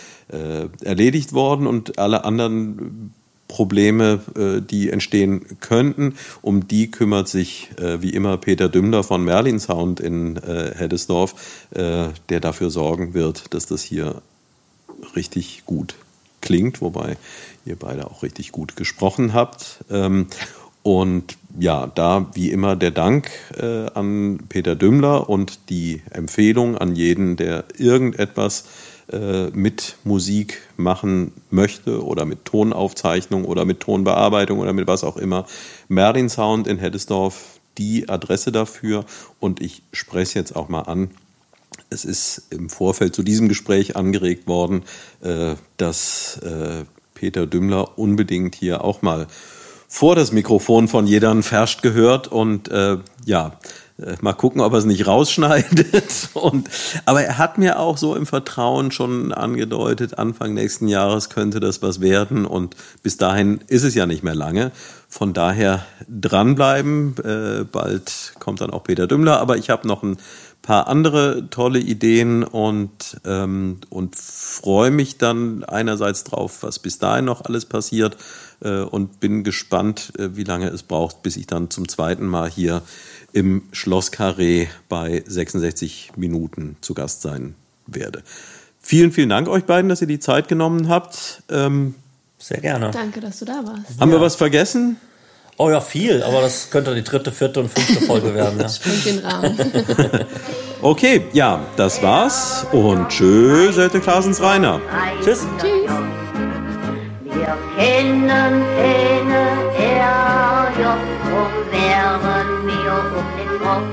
[0.82, 3.12] erledigt worden und alle anderen
[3.46, 4.20] Probleme,
[4.70, 6.14] die entstehen könnten.
[6.40, 12.70] Um die kümmert sich wie immer Peter Dümmler von Merlin Sound in Heddesdorf, der dafür
[12.70, 14.22] sorgen wird, dass das hier
[15.14, 15.94] richtig gut
[16.44, 17.16] klingt, wobei
[17.64, 19.84] ihr beide auch richtig gut gesprochen habt.
[19.90, 20.28] Ähm,
[20.84, 26.94] und ja, da wie immer der Dank äh, an Peter Dümmler und die Empfehlung an
[26.94, 28.66] jeden, der irgendetwas
[29.10, 35.16] äh, mit Musik machen möchte oder mit Tonaufzeichnung oder mit Tonbearbeitung oder mit was auch
[35.16, 35.46] immer.
[35.88, 39.06] Merlin Sound in Heddesdorf, die Adresse dafür
[39.40, 41.10] und ich spreche jetzt auch mal an.
[41.90, 44.82] Es ist im Vorfeld zu diesem Gespräch angeregt worden,
[45.22, 46.84] äh, dass äh,
[47.14, 49.26] Peter Dümmler unbedingt hier auch mal
[49.88, 53.58] vor das Mikrofon von jedern Ferscht gehört und äh, ja,
[54.20, 56.30] mal gucken, ob er es nicht rausschneidet.
[56.34, 56.68] Und,
[57.06, 61.80] aber er hat mir auch so im Vertrauen schon angedeutet, Anfang nächsten Jahres könnte das
[61.82, 62.44] was werden.
[62.44, 64.72] Und bis dahin ist es ja nicht mehr lange.
[65.14, 67.14] Von daher dranbleiben.
[67.22, 69.38] Äh, bald kommt dann auch Peter Dümmler.
[69.38, 70.16] Aber ich habe noch ein
[70.60, 77.26] paar andere tolle Ideen und, ähm, und freue mich dann einerseits drauf, was bis dahin
[77.26, 78.16] noch alles passiert
[78.58, 82.50] äh, und bin gespannt, äh, wie lange es braucht, bis ich dann zum zweiten Mal
[82.50, 82.82] hier
[83.32, 87.54] im Schloss Carré bei 66 Minuten zu Gast sein
[87.86, 88.24] werde.
[88.80, 91.44] Vielen, vielen Dank euch beiden, dass ihr die Zeit genommen habt.
[91.50, 91.94] Ähm,
[92.38, 92.90] Sehr gerne.
[92.90, 94.00] Danke, dass du da warst.
[94.00, 94.16] Haben ja.
[94.16, 94.96] wir was vergessen?
[95.56, 98.58] Oh ja, viel, aber das könnte die dritte, vierte und fünfte Folge werden.
[98.58, 98.68] Ja.
[98.68, 99.56] Springt den Rahmen.
[100.82, 104.80] okay, ja, das war's und tschüss, Selte Klasens Rainer.
[105.22, 105.46] Tschüss.
[105.60, 105.90] Tschüss.
[107.22, 109.44] Wir kennen keine
[109.78, 113.92] RJ, drum wären wir um den Kopf.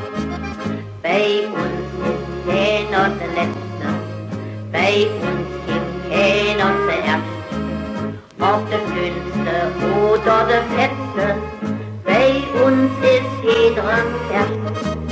[1.03, 3.87] Bei uns ist keiner der Letzte,
[4.71, 7.40] bei uns gibt keiner zuerst
[8.41, 9.55] ob der Dünnste
[9.85, 11.35] oder der Fette,
[12.03, 13.83] bei uns ist eh jeder
[14.29, 15.10] fertig.